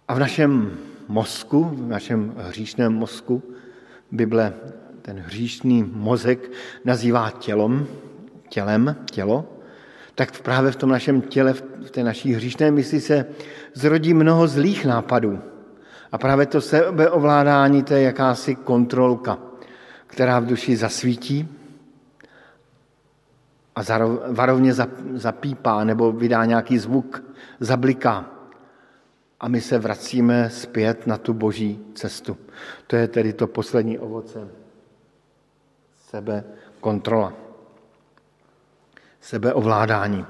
A 0.09 0.15
v 0.15 0.19
našem 0.19 0.79
mozku, 1.09 1.65
v 1.65 1.89
našem 1.89 2.35
hříšném 2.37 2.93
mozku, 2.93 3.43
Bible 4.13 4.55
ten 5.03 5.19
hříšný 5.19 5.83
mozek 5.83 6.51
nazývá 6.85 7.31
tělom, 7.31 7.87
tělem, 8.49 8.97
tělo, 9.11 9.45
tak 10.15 10.41
právě 10.41 10.71
v 10.73 10.77
tom 10.77 10.91
našem 10.91 11.21
těle, 11.21 11.53
v 11.53 11.91
té 11.91 12.05
naší 12.05 12.33
hříšné 12.33 12.71
mysli 12.71 13.01
se 13.01 13.27
zrodí 13.75 14.15
mnoho 14.15 14.49
zlých 14.49 14.85
nápadů. 14.85 15.54
A 16.15 16.19
právě 16.19 16.47
to 16.47 16.61
sebeovládání, 16.61 17.83
to 17.83 17.95
je 17.95 18.03
jakási 18.03 18.55
kontrolka, 18.55 19.39
která 20.07 20.41
v 20.41 20.47
duši 20.47 20.77
zasvítí 20.77 21.49
a 23.77 23.81
varovně 24.31 24.75
zapípá 25.15 25.85
nebo 25.85 26.13
vydá 26.13 26.45
nějaký 26.45 26.79
zvuk, 26.79 27.25
zabliká 27.61 28.31
a 29.41 29.49
my 29.49 29.61
se 29.61 29.79
vracíme 29.79 30.51
zpět 30.51 31.07
na 31.07 31.19
tu 31.19 31.35
boží 31.35 31.81
cestu. 31.95 32.37
To 32.87 32.97
je 32.97 33.09
tedy 33.09 33.33
to 33.33 33.47
poslední 33.47 33.99
ovoce. 33.99 34.49
Sebe 36.11 36.45
kontrola. 36.81 37.33
Sebeovládání. 39.21 40.27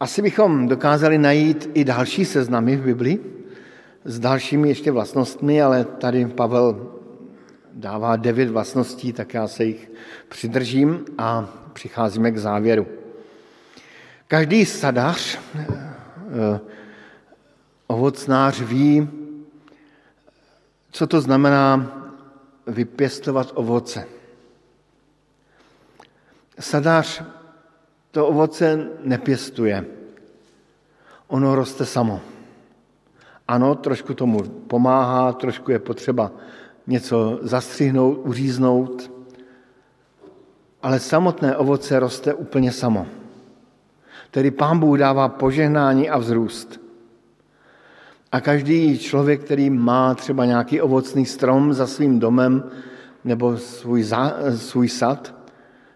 Asi 0.00 0.22
bychom 0.22 0.68
dokázali 0.68 1.18
najít 1.18 1.70
i 1.74 1.84
další 1.84 2.24
seznamy 2.24 2.76
v 2.76 2.84
Biblii 2.84 3.39
s 4.04 4.18
dalšími 4.18 4.68
ještě 4.68 4.90
vlastnostmi, 4.90 5.62
ale 5.62 5.84
tady 5.84 6.26
Pavel 6.26 6.92
dává 7.72 8.16
devět 8.16 8.50
vlastností, 8.50 9.12
tak 9.12 9.34
já 9.34 9.48
se 9.48 9.64
jich 9.64 9.90
přidržím 10.28 11.04
a 11.18 11.48
přicházíme 11.72 12.30
k 12.30 12.38
závěru. 12.38 12.86
Každý 14.28 14.66
sadař 14.66 15.38
eh, 15.58 16.60
ovocnář 17.86 18.60
ví, 18.60 19.08
co 20.90 21.06
to 21.06 21.20
znamená 21.20 21.96
vypěstovat 22.66 23.52
ovoce. 23.54 24.06
Sadář 26.60 27.22
to 28.10 28.26
ovoce 28.26 28.88
nepěstuje. 29.02 29.84
Ono 31.26 31.54
roste 31.54 31.86
samo. 31.86 32.20
Ano, 33.50 33.74
trošku 33.74 34.14
tomu 34.14 34.42
pomáhá, 34.42 35.32
trošku 35.32 35.70
je 35.70 35.78
potřeba 35.78 36.32
něco 36.86 37.38
zastřihnout, 37.42 38.20
uříznout, 38.22 39.10
ale 40.82 41.00
samotné 41.00 41.56
ovoce 41.56 42.00
roste 42.00 42.34
úplně 42.34 42.72
samo. 42.72 43.06
Tedy 44.30 44.50
pán 44.50 44.78
Bůh 44.78 44.98
dává 44.98 45.28
požehnání 45.28 46.10
a 46.10 46.18
vzrůst. 46.18 46.80
A 48.32 48.40
každý 48.40 48.98
člověk, 48.98 49.44
který 49.44 49.70
má 49.70 50.14
třeba 50.14 50.44
nějaký 50.44 50.80
ovocný 50.80 51.26
strom 51.26 51.72
za 51.72 51.86
svým 51.86 52.18
domem 52.18 52.70
nebo 53.24 53.56
svůj, 53.56 54.02
zá, 54.02 54.34
svůj 54.56 54.88
sad, 54.88 55.34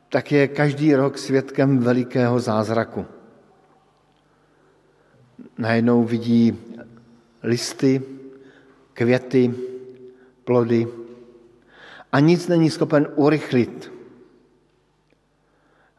tak 0.08 0.32
je 0.32 0.48
každý 0.48 0.94
rok 0.94 1.18
svědkem 1.18 1.78
velikého 1.78 2.40
zázraku. 2.40 3.06
Najednou 5.58 6.04
vidí 6.04 6.58
listy, 7.44 8.02
květy, 8.92 9.54
plody 10.44 10.88
a 12.12 12.20
nic 12.20 12.48
není 12.48 12.70
schopen 12.70 13.08
urychlit. 13.14 13.92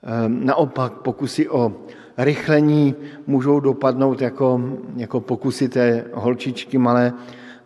Ehm, 0.04 0.46
naopak 0.46 0.94
pokusy 0.94 1.50
o 1.50 1.74
rychlení 2.18 2.96
můžou 3.28 3.60
dopadnout 3.60 4.22
jako, 4.22 4.62
jako 4.96 5.22
pokusy 5.22 5.70
té 5.70 6.06
holčičky 6.14 6.78
malé, 6.78 7.14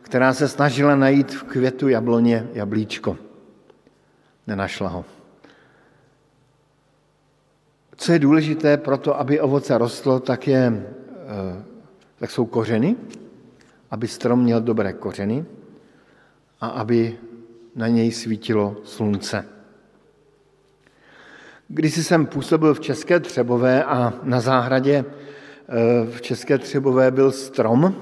která 0.02 0.34
se 0.34 0.48
snažila 0.48 0.96
najít 0.96 1.32
v 1.32 1.44
květu 1.44 1.88
jabloně 1.88 2.48
jablíčko. 2.54 3.18
Nenašla 4.48 4.90
ho. 4.90 5.06
Co 7.96 8.12
je 8.12 8.20
důležité 8.20 8.78
pro 8.78 8.98
to, 8.98 9.20
aby 9.20 9.40
ovoce 9.40 9.78
rostlo, 9.78 10.20
tak, 10.20 10.48
je, 10.48 10.88
eh, 11.28 11.64
tak 12.20 12.32
jsou 12.32 12.46
kořeny, 12.46 12.96
aby 13.92 14.08
strom 14.08 14.44
měl 14.44 14.62
dobré 14.62 14.94
kořeny 14.94 15.46
a 16.62 16.68
aby 16.68 17.18
na 17.76 17.88
něj 17.88 18.12
svítilo 18.12 18.78
slunce. 18.84 19.46
Když 21.68 21.96
jsem 21.96 22.26
působil 22.26 22.74
v 22.74 22.80
České 22.80 23.20
Třebové 23.20 23.84
a 23.84 24.14
na 24.24 24.40
zahradě 24.40 25.06
eh, 25.06 26.06
v 26.12 26.22
České 26.22 26.58
Třebové 26.58 27.12
byl 27.12 27.32
strom, 27.32 27.96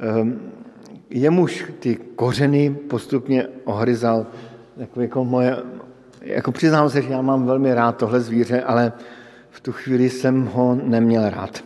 eh, 0.00 0.26
jemuž 1.10 1.72
ty 1.78 1.96
kořeny 1.96 2.74
postupně 2.74 3.48
ohryzal, 3.64 4.26
jako, 4.76 5.00
jako 5.00 5.24
moje, 5.24 5.56
jako 6.20 6.52
přiznám 6.52 6.90
se, 6.90 7.02
že 7.02 7.12
já 7.12 7.22
mám 7.22 7.46
velmi 7.46 7.74
rád 7.74 7.96
tohle 7.96 8.20
zvíře, 8.20 8.62
ale 8.62 8.92
v 9.50 9.60
tu 9.60 9.72
chvíli 9.72 10.10
jsem 10.10 10.46
ho 10.46 10.74
neměl 10.74 11.30
rád. 11.30 11.64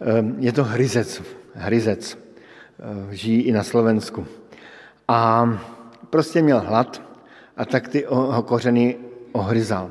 Eh, 0.00 0.24
je 0.38 0.52
to 0.52 0.64
hryzec, 0.64 1.22
hryzec, 1.54 2.18
žijí 3.10 3.42
i 3.42 3.52
na 3.52 3.62
Slovensku. 3.62 4.26
A 5.08 5.48
prostě 6.10 6.42
měl 6.42 6.60
hlad 6.60 7.02
a 7.56 7.64
tak 7.64 7.88
ty 7.88 8.06
ho 8.08 8.42
kořeny 8.42 8.96
ohryzal. 9.32 9.90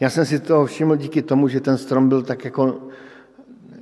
Já 0.00 0.10
jsem 0.10 0.24
si 0.24 0.40
to 0.40 0.66
všiml 0.66 0.96
díky 0.96 1.22
tomu, 1.22 1.48
že 1.48 1.60
ten 1.60 1.78
strom 1.78 2.08
byl 2.08 2.22
tak 2.22 2.44
jako, 2.44 2.80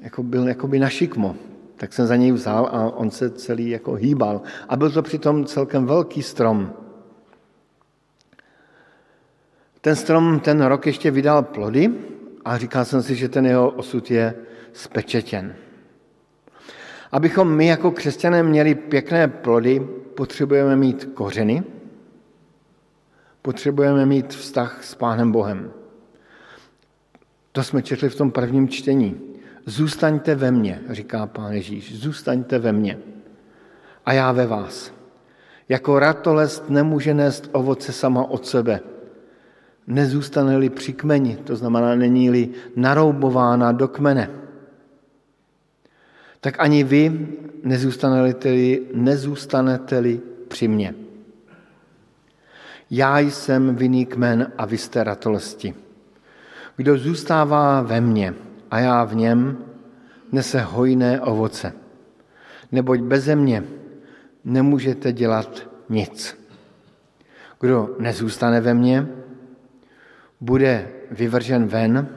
jako 0.02 0.22
byl 0.22 0.48
jakoby 0.48 0.78
na 0.78 0.88
šikmo. 0.88 1.36
tak 1.76 1.92
jsem 1.92 2.06
za 2.06 2.16
něj 2.16 2.32
vzal 2.32 2.66
a 2.66 2.96
on 2.96 3.10
se 3.10 3.30
celý 3.30 3.70
jako 3.70 3.92
hýbal. 3.94 4.42
A 4.68 4.76
byl 4.76 4.90
to 4.90 5.02
přitom 5.02 5.44
celkem 5.44 5.86
velký 5.86 6.22
strom. 6.22 6.72
Ten 9.80 9.96
strom 9.96 10.40
ten 10.40 10.60
rok 10.60 10.86
ještě 10.86 11.10
vydal 11.10 11.42
plody 11.42 11.94
a 12.44 12.58
říkal 12.58 12.84
jsem 12.84 13.02
si, 13.02 13.14
že 13.14 13.28
ten 13.28 13.46
jeho 13.46 13.70
osud 13.70 14.10
je 14.10 14.34
spečetěn. 14.72 15.54
Abychom 17.12 17.56
my 17.56 17.66
jako 17.66 17.90
křesťané 17.90 18.42
měli 18.42 18.74
pěkné 18.74 19.28
plody, 19.28 19.80
potřebujeme 20.14 20.76
mít 20.76 21.04
kořeny, 21.14 21.62
potřebujeme 23.42 24.06
mít 24.06 24.34
vztah 24.34 24.84
s 24.84 24.94
Pánem 24.94 25.32
Bohem. 25.32 25.70
To 27.52 27.62
jsme 27.62 27.82
četli 27.82 28.08
v 28.08 28.14
tom 28.14 28.30
prvním 28.30 28.68
čtení. 28.68 29.20
Zůstaňte 29.66 30.34
ve 30.34 30.50
mně, 30.50 30.80
říká 30.90 31.26
Pán 31.26 31.52
Ježíš, 31.52 31.98
zůstaňte 31.98 32.58
ve 32.58 32.72
mně 32.72 32.98
a 34.06 34.12
já 34.12 34.32
ve 34.32 34.46
vás. 34.46 34.92
Jako 35.68 35.98
ratolest 35.98 36.70
nemůže 36.70 37.14
nést 37.14 37.48
ovoce 37.52 37.92
sama 37.92 38.24
od 38.24 38.46
sebe. 38.46 38.80
Nezůstane-li 39.86 40.70
při 40.70 40.92
kmeni, 40.92 41.36
to 41.44 41.56
znamená, 41.56 41.94
není-li 41.94 42.48
naroubována 42.76 43.72
do 43.72 43.88
kmene 43.88 44.30
tak 46.40 46.54
ani 46.58 46.84
vy 46.84 47.28
nezůstanete-li, 47.64 48.82
nezůstanete-li 48.94 50.20
při 50.48 50.68
mně. 50.68 50.94
Já 52.90 53.18
jsem 53.18 53.76
vinný 53.76 54.06
kmen 54.06 54.52
a 54.58 54.66
vy 54.66 54.78
jste 54.78 55.04
ratolesti. 55.04 55.74
Kdo 56.76 56.98
zůstává 56.98 57.82
ve 57.82 58.00
mně 58.00 58.34
a 58.70 58.78
já 58.78 59.04
v 59.04 59.14
něm, 59.14 59.58
nese 60.32 60.60
hojné 60.60 61.20
ovoce. 61.20 61.72
Neboť 62.72 63.00
beze 63.00 63.36
mě 63.36 63.64
nemůžete 64.44 65.12
dělat 65.12 65.68
nic. 65.88 66.38
Kdo 67.60 67.96
nezůstane 67.98 68.60
ve 68.60 68.74
mně, 68.74 69.08
bude 70.40 70.88
vyvržen 71.10 71.66
ven 71.66 72.08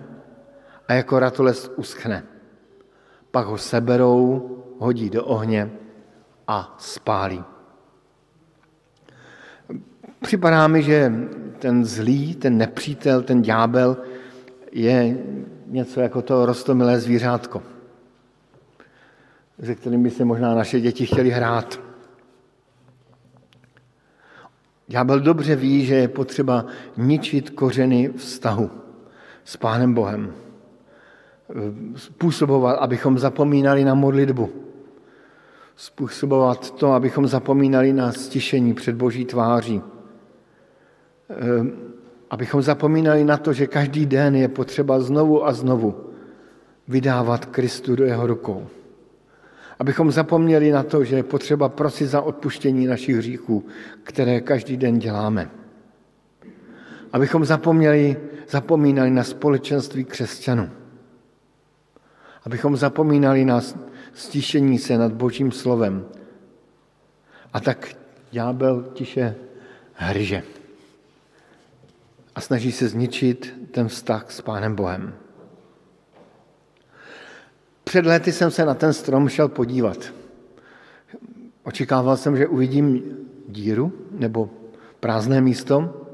a 0.87 0.93
jako 0.93 1.19
ratolest 1.19 1.71
uschne 1.75 2.23
pak 3.31 3.45
ho 3.45 3.57
seberou, 3.57 4.49
hodí 4.79 5.09
do 5.09 5.25
ohně 5.25 5.71
a 6.47 6.75
spálí. 6.79 7.43
Připadá 10.21 10.67
mi, 10.67 10.83
že 10.83 11.11
ten 11.59 11.85
zlý, 11.85 12.35
ten 12.35 12.57
nepřítel, 12.57 13.21
ten 13.21 13.41
ďábel 13.41 13.97
je 14.71 15.17
něco 15.67 16.01
jako 16.01 16.21
to 16.21 16.45
rostomilé 16.45 16.99
zvířátko, 16.99 17.63
se 19.63 19.75
kterým 19.75 20.03
by 20.03 20.09
se 20.09 20.25
možná 20.25 20.55
naše 20.55 20.79
děti 20.79 21.05
chtěli 21.05 21.29
hrát. 21.29 21.79
Ďábel 24.87 25.19
dobře 25.19 25.55
ví, 25.55 25.85
že 25.85 25.95
je 25.95 26.07
potřeba 26.07 26.65
ničit 26.97 27.49
kořeny 27.49 28.09
vztahu 28.17 28.71
s 29.43 29.57
Pánem 29.57 29.93
Bohem 29.93 30.33
způsobovat, 31.95 32.77
abychom 32.79 33.19
zapomínali 33.19 33.85
na 33.85 33.93
modlitbu. 33.93 34.49
Způsobovat 35.75 36.71
to, 36.71 36.93
abychom 36.93 37.27
zapomínali 37.27 37.93
na 37.93 38.11
stišení 38.11 38.73
před 38.73 38.95
Boží 38.95 39.25
tváří. 39.25 39.81
Ehm, 41.29 41.71
abychom 42.29 42.61
zapomínali 42.61 43.23
na 43.23 43.37
to, 43.37 43.53
že 43.53 43.67
každý 43.67 44.05
den 44.05 44.35
je 44.35 44.47
potřeba 44.47 44.99
znovu 44.99 45.45
a 45.47 45.53
znovu 45.53 45.95
vydávat 46.87 47.45
Kristu 47.45 47.95
do 47.95 48.03
jeho 48.03 48.27
rukou. 48.27 48.67
Abychom 49.79 50.11
zapomněli 50.11 50.71
na 50.71 50.83
to, 50.83 51.03
že 51.03 51.15
je 51.15 51.23
potřeba 51.23 51.69
prosit 51.69 52.07
za 52.07 52.21
odpuštění 52.21 52.87
našich 52.87 53.15
hříchů, 53.15 53.65
které 54.03 54.41
každý 54.41 54.77
den 54.77 54.99
děláme. 54.99 55.51
Abychom 57.13 57.45
zapomněli, 57.45 58.17
zapomínali 58.49 59.11
na 59.11 59.23
společenství 59.23 60.05
křesťanů 60.05 60.80
abychom 62.45 62.77
zapomínali 62.77 63.45
na 63.45 63.61
stišení 64.13 64.79
se 64.79 64.97
nad 64.97 65.13
Božím 65.13 65.51
slovem. 65.51 66.05
A 67.53 67.59
tak 67.59 67.95
ďábel 68.31 68.83
tiše 68.93 69.35
hryže 69.93 70.43
a 72.35 72.41
snaží 72.41 72.71
se 72.71 72.87
zničit 72.87 73.53
ten 73.71 73.87
vztah 73.87 74.31
s 74.31 74.41
Pánem 74.41 74.75
Bohem. 74.75 75.13
Před 77.83 78.05
lety 78.05 78.31
jsem 78.31 78.51
se 78.51 78.65
na 78.65 78.73
ten 78.73 78.93
strom 78.93 79.29
šel 79.29 79.47
podívat. 79.47 80.13
Očekával 81.63 82.17
jsem, 82.17 82.37
že 82.37 82.47
uvidím 82.47 83.17
díru 83.47 83.93
nebo 84.11 84.49
prázdné 84.99 85.41
místo 85.41 86.07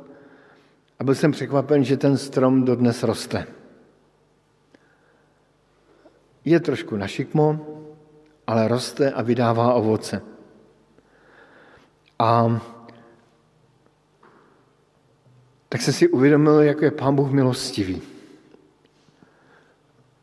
a 1.00 1.04
byl 1.04 1.16
jsem 1.16 1.32
překvapen, 1.32 1.84
že 1.84 1.98
ten 1.98 2.18
strom 2.18 2.66
dodnes 2.66 3.04
roste. 3.04 3.48
Je 6.48 6.60
trošku 6.60 6.96
našikmo, 6.96 7.60
ale 8.48 8.68
roste 8.68 9.12
a 9.12 9.22
vydává 9.22 9.74
ovoce. 9.74 10.22
A 12.20 12.60
tak 15.70 15.82
se 15.82 15.94
si 15.94 16.08
uvědomil, 16.08 16.62
jak 16.62 16.82
je 16.82 16.92
Pán 16.92 17.16
Bůh 17.16 17.32
milostivý. 17.32 18.02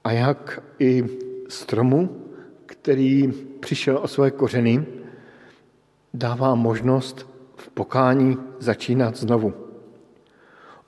A 0.04 0.12
jak 0.12 0.62
i 0.78 1.04
stromu, 1.48 2.24
který 2.66 3.32
přišel 3.60 3.98
o 3.98 4.08
své 4.08 4.30
kořeny, 4.30 4.86
dává 6.14 6.54
možnost 6.54 7.28
v 7.56 7.68
pokání 7.68 8.38
začínat 8.58 9.16
znovu. 9.16 9.54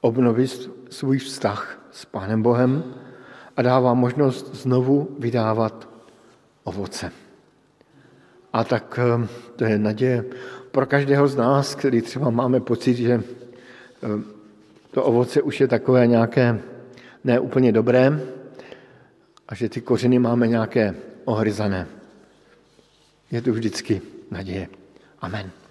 Obnovit 0.00 0.70
svůj 0.90 1.18
vztah 1.18 1.88
s 1.90 2.04
Pánem 2.04 2.42
Bohem 2.42 2.94
a 3.56 3.62
dává 3.62 3.94
možnost 3.94 4.54
znovu 4.54 5.16
vydávat 5.18 5.88
ovoce. 6.64 7.12
A 8.52 8.64
tak 8.64 8.98
eh, 9.02 9.28
to 9.56 9.64
je 9.64 9.78
naděje 9.78 10.24
pro 10.70 10.86
každého 10.86 11.28
z 11.28 11.36
nás, 11.36 11.74
který 11.74 12.02
třeba 12.02 12.30
máme 12.30 12.60
pocit, 12.60 12.94
že 12.94 13.12
eh, 13.14 14.08
to 14.90 15.04
ovoce 15.04 15.42
už 15.42 15.60
je 15.60 15.68
takové 15.68 16.06
nějaké 16.06 16.60
neúplně 17.24 17.72
dobré 17.72 18.20
a 19.48 19.54
že 19.54 19.68
ty 19.68 19.80
kořeny 19.80 20.18
máme 20.18 20.48
nějaké 20.48 20.94
ohryzané. 21.24 21.86
Je 23.30 23.42
tu 23.42 23.52
vždycky 23.52 24.00
naděje. 24.30 24.68
Amen. 25.20 25.65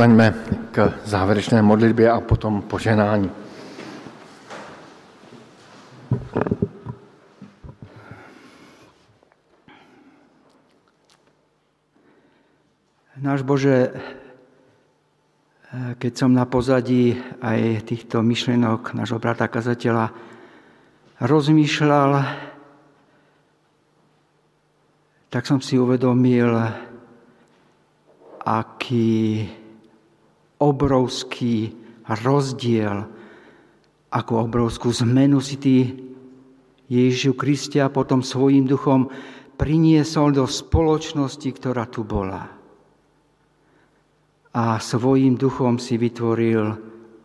Postaňme 0.00 0.34
k 0.72 1.04
závěrečné 1.04 1.62
modlitbě 1.62 2.10
a 2.10 2.20
potom 2.20 2.62
poženání. 2.62 3.30
Náš 13.20 13.44
Bože, 13.44 13.92
keď 16.00 16.12
som 16.16 16.32
na 16.32 16.48
pozadí 16.48 17.20
aj 17.44 17.84
týchto 17.84 18.24
myšlienok 18.24 18.96
nášho 18.96 19.20
brata 19.20 19.52
kazateľa 19.52 20.16
rozmýšľal, 21.20 22.24
tak 25.28 25.44
som 25.44 25.60
si 25.60 25.76
uvedomil, 25.76 26.56
aký 28.48 29.59
obrovský 30.60 31.72
rozdiel, 32.04 33.08
ako 34.12 34.32
obrovskú 34.44 34.92
zmenu 34.92 35.40
si 35.40 35.56
ty 35.56 35.76
Ježišu 36.90 37.38
Kriste 37.38 37.78
a 37.80 37.88
potom 37.88 38.20
svojím 38.20 38.66
duchom 38.66 39.08
priniesol 39.54 40.34
do 40.34 40.44
spoločnosti, 40.44 41.48
ktorá 41.54 41.86
tu 41.86 42.02
bola. 42.02 42.50
A 44.50 44.82
svojím 44.82 45.38
duchom 45.38 45.78
si 45.78 45.94
vytvoril 45.94 46.74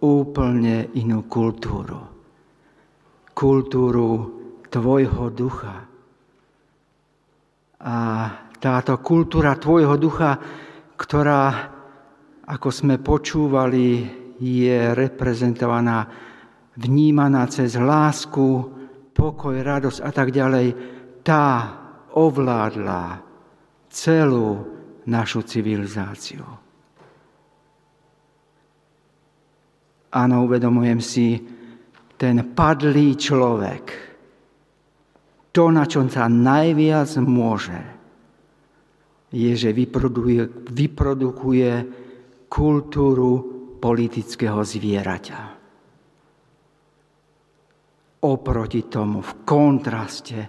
úplne 0.05 0.93
inú 0.93 1.25
kultúru. 1.25 1.97
Kultúru 3.33 4.09
tvojho 4.69 5.33
ducha. 5.33 5.89
A 7.81 7.97
táto 8.61 8.93
kultúra 9.01 9.57
tvojho 9.57 9.97
ducha, 9.97 10.37
ktorá, 10.93 11.73
ako 12.45 12.69
sme 12.69 13.01
počúvali, 13.01 14.05
je 14.37 14.77
reprezentovaná, 14.93 16.05
vnímaná 16.77 17.47
cez 17.49 17.73
lásku, 17.79 18.45
pokoj, 19.15 19.55
radosť 19.55 19.99
a 20.03 20.11
tak 20.11 20.29
ďalej, 20.29 20.67
tá 21.25 21.73
ovládla 22.13 23.23
celú 23.89 24.61
našu 25.07 25.41
civilizáciu. 25.47 26.43
Áno, 30.15 30.35
uvedomujem 30.47 30.99
si, 31.01 31.39
ten 32.15 32.55
padlý 32.55 33.19
človek, 33.19 33.85
to, 35.51 35.71
na 35.71 35.87
čom 35.87 36.07
sa 36.07 36.27
najviac 36.27 37.11
môže, 37.23 37.79
je, 39.31 39.51
že 39.55 39.75
vyprodukuje, 39.75 40.71
vyprodukuje 40.71 41.71
kultúru 42.49 43.31
politického 43.77 44.61
zvieraťa. 44.65 45.41
Oproti 48.25 48.81
tomu 48.89 49.21
v 49.21 49.31
kontraste 49.45 50.39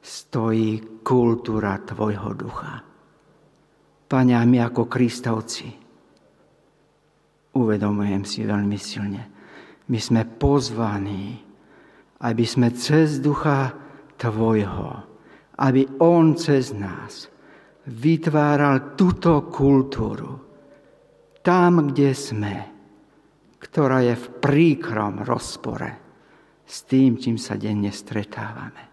stojí 0.00 1.02
kultúra 1.04 1.76
tvojho 1.84 2.30
ducha. 2.32 2.80
Pane, 4.08 4.32
a 4.32 4.42
my 4.48 4.64
ako 4.64 4.88
Kristovci 4.88 5.68
uvedomujem 7.52 8.24
si 8.24 8.40
veľmi 8.48 8.78
silne. 8.80 9.22
My 9.88 9.98
sme 10.00 10.24
pozvaní, 10.24 11.36
aby 12.24 12.44
sme 12.48 12.72
cez 12.72 13.20
ducha 13.20 13.72
Tvojho, 14.18 14.90
aby 15.62 15.86
On 16.02 16.34
cez 16.34 16.74
nás 16.74 17.30
vytváral 17.86 18.98
túto 18.98 19.46
kultúru 19.46 20.47
tam, 21.48 21.88
kde 21.88 22.12
sme, 22.12 22.54
ktorá 23.56 24.04
je 24.04 24.12
v 24.20 24.26
príkrom 24.36 25.24
rozpore 25.24 25.88
s 26.68 26.84
tým, 26.84 27.16
čím 27.16 27.40
sa 27.40 27.56
denne 27.56 27.88
stretávame. 27.88 28.84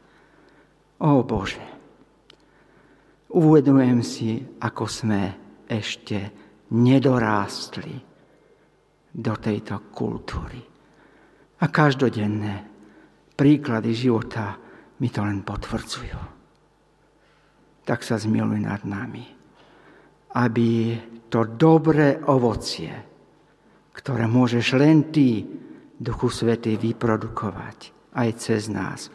O 1.04 1.20
Bože, 1.28 1.60
uvedomujem 3.36 4.00
si, 4.00 4.40
ako 4.40 4.88
sme 4.88 5.22
ešte 5.68 6.32
nedorástli 6.72 7.92
do 9.12 9.34
tejto 9.36 9.92
kultúry. 9.92 10.64
A 11.60 11.66
každodenné 11.68 12.56
príklady 13.36 13.92
života 13.92 14.56
mi 15.04 15.12
to 15.12 15.20
len 15.28 15.44
potvrdzujú. 15.44 16.20
Tak 17.84 18.00
sa 18.00 18.16
zmiluj 18.16 18.64
nad 18.64 18.80
nami, 18.88 19.28
aby 20.40 20.96
to 21.30 21.46
dobré 21.46 22.20
ovocie, 22.28 22.92
ktoré 23.96 24.26
môžeš 24.28 24.66
len 24.76 25.10
Ty, 25.10 25.46
Duchu 25.96 26.28
Svetý, 26.28 26.76
vyprodukovať 26.76 28.12
aj 28.16 28.30
cez 28.40 28.68
nás, 28.68 29.08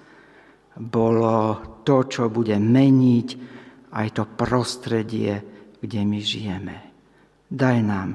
bolo 0.81 1.61
to, 1.85 2.07
čo 2.09 2.33
bude 2.33 2.57
meniť 2.57 3.29
aj 3.93 4.07
to 4.15 4.25
prostredie, 4.25 5.33
kde 5.81 6.01
my 6.07 6.21
žijeme. 6.23 6.77
Daj 7.51 7.79
nám 7.83 8.11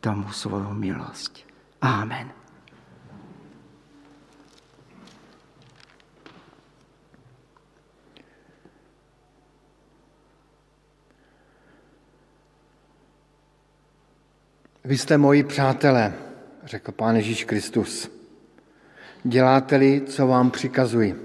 tomu 0.00 0.32
svoju 0.32 0.72
milosť. 0.72 1.32
Amen. 1.84 2.39
Vy 14.90 14.98
jste 14.98 15.18
moji 15.18 15.42
přátelé, 15.42 16.12
řekl 16.64 16.92
Pán 16.92 17.16
Ježíš 17.16 17.44
Kristus. 17.44 18.10
Děláte-li, 19.24 20.02
co 20.06 20.26
vám 20.26 20.50
přikazuji. 20.50 21.16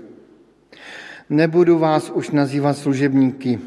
Nebudu 1.30 1.80
vás 1.80 2.10
už 2.10 2.30
nazývat 2.30 2.78
služebníky, 2.78 3.60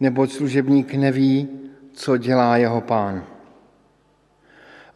neboť 0.00 0.32
služebník 0.32 0.94
neví, 0.94 1.48
co 1.92 2.16
dělá 2.16 2.56
jeho 2.56 2.80
pán. 2.80 3.24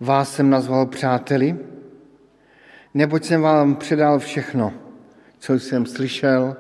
Vás 0.00 0.34
jsem 0.34 0.50
nazval 0.50 0.86
přáteli, 0.86 1.56
neboť 2.94 3.24
jsem 3.24 3.42
vám 3.42 3.76
předal 3.76 4.18
všechno, 4.18 4.72
co 5.38 5.54
jsem 5.54 5.86
slyšel 5.86 6.56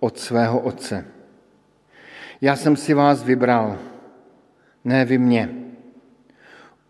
od 0.00 0.18
svého 0.18 0.60
otce. 0.60 1.04
Já 2.40 2.56
jsem 2.56 2.76
si 2.76 2.94
vás 2.94 3.22
vybral, 3.22 3.78
ne 4.84 5.04
vy 5.04 5.18
mě. 5.18 5.59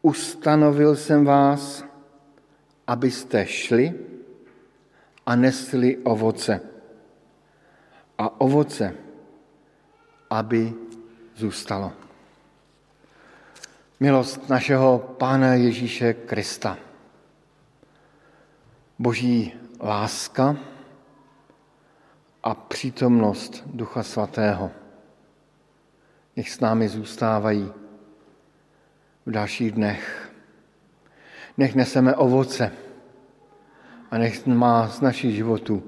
Ustanovil 0.02 0.96
jsem 0.96 1.24
vás, 1.24 1.84
abyste 2.86 3.46
šli 3.46 3.94
a 5.26 5.36
nesli 5.36 5.96
ovoce. 5.96 6.60
A 8.18 8.40
ovoce, 8.40 8.94
aby 10.30 10.72
zůstalo. 11.36 11.92
Milost 14.00 14.48
našeho 14.48 14.98
Pána 14.98 15.54
Ježíše 15.54 16.14
Krista. 16.14 16.78
Boží 18.98 19.54
láska 19.80 20.56
a 22.42 22.54
přítomnost 22.54 23.62
Ducha 23.66 24.02
Svatého. 24.02 24.70
Nech 26.36 26.50
s 26.50 26.60
námi 26.60 26.88
zůstávají 26.88 27.72
v 29.30 29.32
dalších 29.32 29.72
dnech. 29.72 30.32
Nech 31.56 31.74
neseme 31.74 32.16
ovoce 32.16 32.72
a 34.10 34.18
nech 34.18 34.46
má 34.46 34.88
z 34.88 35.00
našich 35.00 35.34
životů 35.34 35.82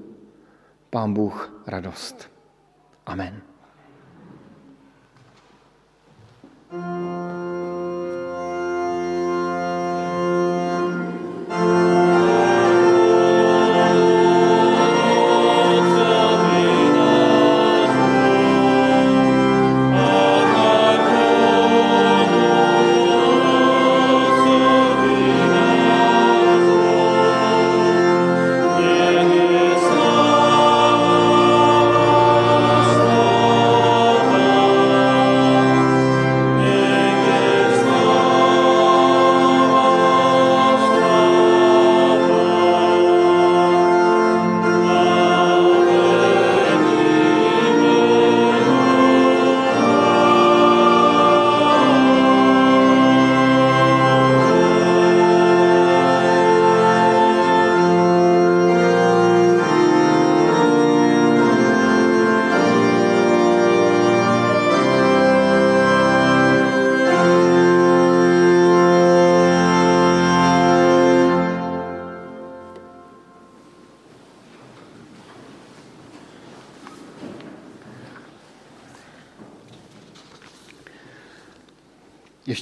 Pán 0.89 1.13
Bůh 1.13 1.63
radost. 1.67 2.31
Amen. 3.05 3.41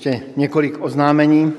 Ještě 0.02 0.24
několik 0.36 0.78
oznámení. 0.80 1.54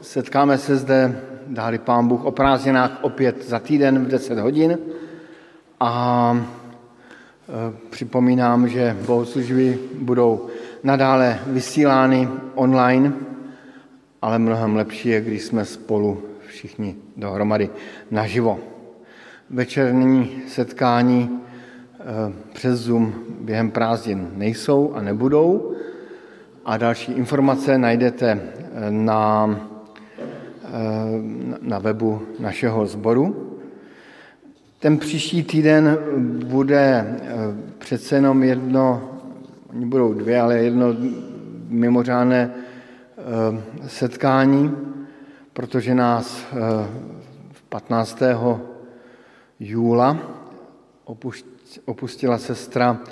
Setkáme 0.00 0.58
se 0.58 0.76
zde, 0.76 1.20
dáli 1.46 1.78
pán 1.78 2.08
Bůh, 2.08 2.24
o 2.24 2.30
prázdninách 2.30 2.98
opět 3.02 3.48
za 3.48 3.58
týden 3.58 4.04
v 4.04 4.08
10 4.08 4.38
hodin 4.38 4.78
a 5.80 6.38
připomínám, 7.90 8.68
že 8.68 8.96
bohoslužby 9.06 9.78
budou 9.98 10.46
nadále 10.82 11.38
vysílány 11.46 12.28
online, 12.54 13.12
ale 14.22 14.38
mnohem 14.38 14.76
lepší 14.76 15.08
je, 15.08 15.20
když 15.20 15.42
jsme 15.42 15.64
spolu 15.64 16.22
všichni 16.46 16.96
dohromady 17.16 17.70
naživo. 18.10 18.58
Večerní 19.50 20.42
setkání 20.48 21.30
eh, 21.30 21.43
přes 22.52 22.80
Zoom 22.80 23.14
během 23.40 23.70
prázdnin 23.70 24.30
nejsou 24.34 24.92
a 24.94 25.02
nebudou 25.02 25.74
a 26.64 26.76
další 26.76 27.12
informace 27.12 27.78
najdete 27.78 28.30
eh, 28.30 28.90
na, 28.90 29.50
eh, 30.64 30.70
na 31.60 31.78
webu 31.78 32.22
našeho 32.38 32.86
sboru. 32.86 33.50
Ten 34.78 34.98
příští 34.98 35.42
týden 35.42 35.98
bude 36.46 37.16
přece 37.78 38.14
jenom 38.14 38.42
jedno 38.42 39.14
oni 39.74 39.86
budou 39.86 40.14
dvě, 40.14 40.40
ale 40.40 40.58
jedno 40.58 40.86
mimořádné 41.68 42.50
eh, 42.54 43.88
setkání, 43.88 44.76
protože 45.52 45.94
nás 45.94 46.46
15. 47.68 48.22
Eh, 48.22 48.36
júla 49.60 50.18
opustila 51.84 52.38
sestra 52.38 53.02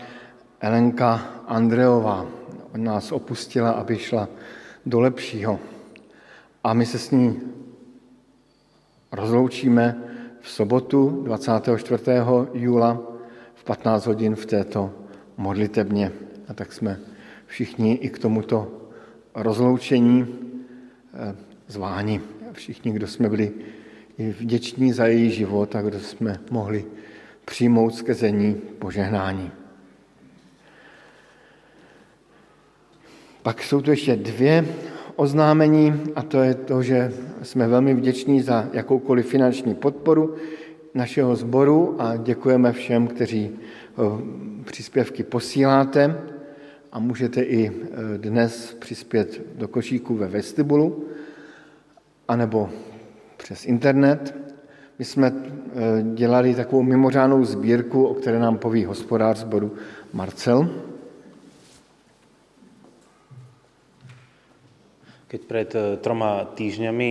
Elenka 0.61 1.43
Andreová. 1.47 2.27
Nás 2.77 3.13
opustila, 3.13 3.71
aby 3.71 3.99
šla 3.99 4.29
do 4.87 5.01
lepšího. 5.01 5.61
A 6.65 6.75
my 6.75 6.87
se 6.87 6.99
s 6.99 7.11
ní 7.11 7.41
rozloučíme 9.13 10.03
v 10.41 10.51
sobotu 10.51 11.23
24. 11.25 12.03
júla 12.55 13.01
v 13.55 13.65
15 13.65 14.07
hodin 14.07 14.35
v 14.35 14.47
této 14.47 14.91
modlitebně. 15.37 16.13
A 16.49 16.55
tak 16.55 16.73
jsme 16.73 17.01
všichni 17.47 17.95
i 17.95 18.09
k 18.09 18.19
tomuto 18.19 18.89
rozloučení 19.35 20.27
eh, 21.15 21.37
zváni. 21.69 22.21
Všichni, 22.53 22.93
kdo 22.93 23.07
jsme 23.07 23.29
byli 23.29 23.53
vděční 24.19 24.93
za 24.93 25.07
její 25.07 25.31
život 25.31 25.77
a 25.77 25.83
kdo 25.83 26.01
jsme 26.01 26.41
mohli 26.51 26.85
přijmout 27.45 27.95
skezení 27.95 28.55
požehnání. 28.55 29.51
Pak 33.43 33.63
jsou 33.63 33.81
tu 33.81 33.91
ještě 33.91 34.17
dvě 34.17 34.67
oznámení 35.17 36.03
a 36.17 36.23
to 36.23 36.43
je 36.43 36.55
to, 36.55 36.83
že 36.83 37.13
jsme 37.43 37.69
velmi 37.69 37.95
vděční 37.95 38.43
za 38.43 38.69
jakoukoliv 38.73 39.27
finanční 39.29 39.75
podporu 39.75 40.37
našeho 40.95 41.37
sboru 41.37 41.97
a 41.99 42.17
děkujeme 42.17 42.73
všem, 42.73 43.07
kteří 43.07 43.51
eh, 43.51 44.65
příspěvky 44.65 45.23
posíláte 45.23 46.33
a 46.93 46.99
můžete 46.99 47.43
i 47.43 47.67
e, 47.69 47.73
dnes 48.19 48.77
přispět 48.81 49.41
do 49.57 49.69
košíku 49.69 50.15
ve 50.15 50.27
vestibulu 50.27 51.05
anebo 52.29 52.71
přes 53.37 53.67
internet. 53.67 54.35
My 54.99 55.05
jsme 55.05 55.33
dělali 56.15 56.55
takovou 56.55 56.83
mimořádnou 56.83 57.45
sbírku, 57.45 58.05
o 58.05 58.15
které 58.15 58.39
nám 58.39 58.59
poví 58.59 58.85
hospodář 58.85 59.39
zboru 59.39 59.73
Marcel. 60.13 60.69
Keď 65.29 65.41
pred 65.49 65.71
e, 65.75 65.97
troma 65.97 66.45
týždňami 66.45 67.11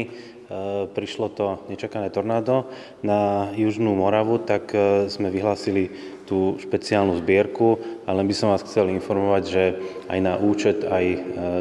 prišlo 0.91 1.31
to 1.31 1.63
nečakané 1.71 2.11
tornádo 2.11 2.67
na 2.99 3.49
Južnú 3.55 3.95
Moravu, 3.95 4.35
tak 4.43 4.75
sme 5.07 5.31
vyhlásili 5.31 5.87
tú 6.27 6.59
špeciálnu 6.59 7.15
zbierku, 7.23 7.79
ale 8.03 8.27
by 8.27 8.33
som 8.35 8.51
vás 8.51 8.59
chcel 8.67 8.91
informovať, 8.91 9.43
že 9.47 9.63
aj 10.11 10.19
na 10.19 10.35
účet, 10.35 10.83
aj 10.83 11.05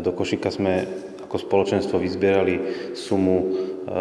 do 0.03 0.11
košika 0.11 0.51
sme 0.51 0.90
ako 1.22 1.36
spoločenstvo 1.38 2.03
vyzbierali 2.03 2.55
sumu 2.98 3.69
e, 3.91 4.01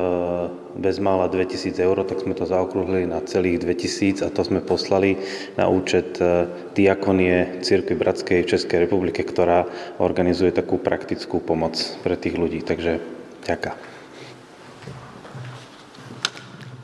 bez 0.78 1.02
mála 1.02 1.26
2000 1.28 1.74
eur, 1.82 2.06
tak 2.06 2.22
sme 2.22 2.38
to 2.38 2.46
zaokrúhli 2.46 3.10
na 3.10 3.26
celých 3.26 3.66
2000 3.66 4.22
a 4.22 4.30
to 4.30 4.46
sme 4.46 4.62
poslali 4.62 5.18
na 5.58 5.66
účet 5.66 6.22
e, 6.22 6.46
Diakonie 6.78 7.66
Církvy 7.66 7.98
Bratskej 7.98 8.46
v 8.46 8.52
Českej 8.54 8.86
republike, 8.86 9.26
ktorá 9.26 9.66
organizuje 9.98 10.54
takú 10.54 10.78
praktickú 10.78 11.42
pomoc 11.42 11.76
pre 12.06 12.14
tých 12.14 12.38
ľudí. 12.38 12.62
Takže 12.62 13.02
ďaká. 13.50 13.74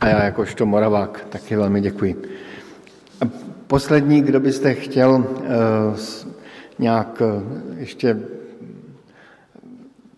A 0.01 0.07
já 0.07 0.23
jakožto 0.23 0.65
Moravák 0.65 1.25
taky 1.29 1.55
velmi 1.55 1.81
děkuji. 1.81 2.15
Poslední, 3.67 4.21
kdo 4.21 4.39
byste 4.39 4.73
chtěl 4.73 5.25
eh, 5.25 5.47
nějak 6.79 7.21
eh, 7.21 7.43
ještě 7.77 8.17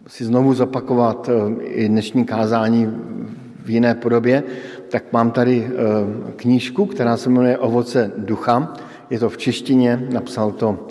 si 0.08 0.26
znovu 0.26 0.54
zopakovat 0.54 1.30
eh, 1.30 1.64
i 1.64 1.90
dnešní 1.90 2.26
kázání 2.26 2.88
v 3.66 3.70
jiné 3.70 3.96
podobě, 3.96 4.44
tak 4.90 5.14
mám 5.14 5.32
tady 5.32 5.68
knížku, 6.36 6.86
která 6.86 7.18
se 7.18 7.30
jmenuje 7.30 7.58
Ovoce 7.58 8.12
ducha. 8.18 8.74
Je 9.10 9.20
to 9.20 9.30
v 9.30 9.38
češtině, 9.38 10.08
napsal 10.12 10.52
to 10.52 10.88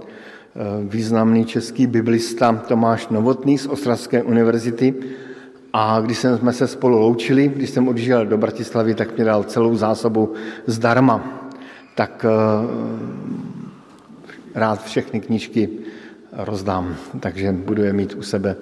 významný 0.88 1.44
český 1.44 1.86
biblista 1.86 2.62
Tomáš 2.68 3.08
Novotný 3.08 3.58
z 3.58 3.66
Ostravské 3.66 4.22
univerzity. 4.22 4.94
A 5.72 6.00
když 6.00 6.18
jsme 6.18 6.52
se 6.52 6.66
spolu 6.66 6.98
loučili, 6.98 7.48
když 7.48 7.70
jsem 7.70 7.88
odjížděl 7.88 8.26
do 8.26 8.38
Bratislavy, 8.38 8.94
tak 8.94 9.16
mě 9.16 9.24
dal 9.24 9.44
celou 9.44 9.76
zásobu 9.76 10.32
zdarma 10.66 11.46
tak 11.96 12.24
eh, 12.24 12.30
rád 14.54 14.84
všechny 14.84 15.20
knížky 15.20 15.68
rozdám, 16.32 16.96
takže 17.20 17.52
budu 17.52 17.82
je 17.82 17.92
mít 17.92 18.14
u 18.14 18.22
sebe 18.22 18.56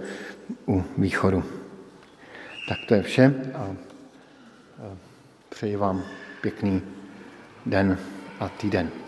u 0.69 0.85
východu. 0.99 1.45
Tak 2.69 2.79
to 2.89 2.95
je 2.95 3.03
vše 3.03 3.35
a 3.55 3.77
přeji 5.49 5.77
vám 5.77 6.03
pěkný 6.41 6.83
den 7.67 7.99
a 8.41 8.49
týden. 8.49 9.04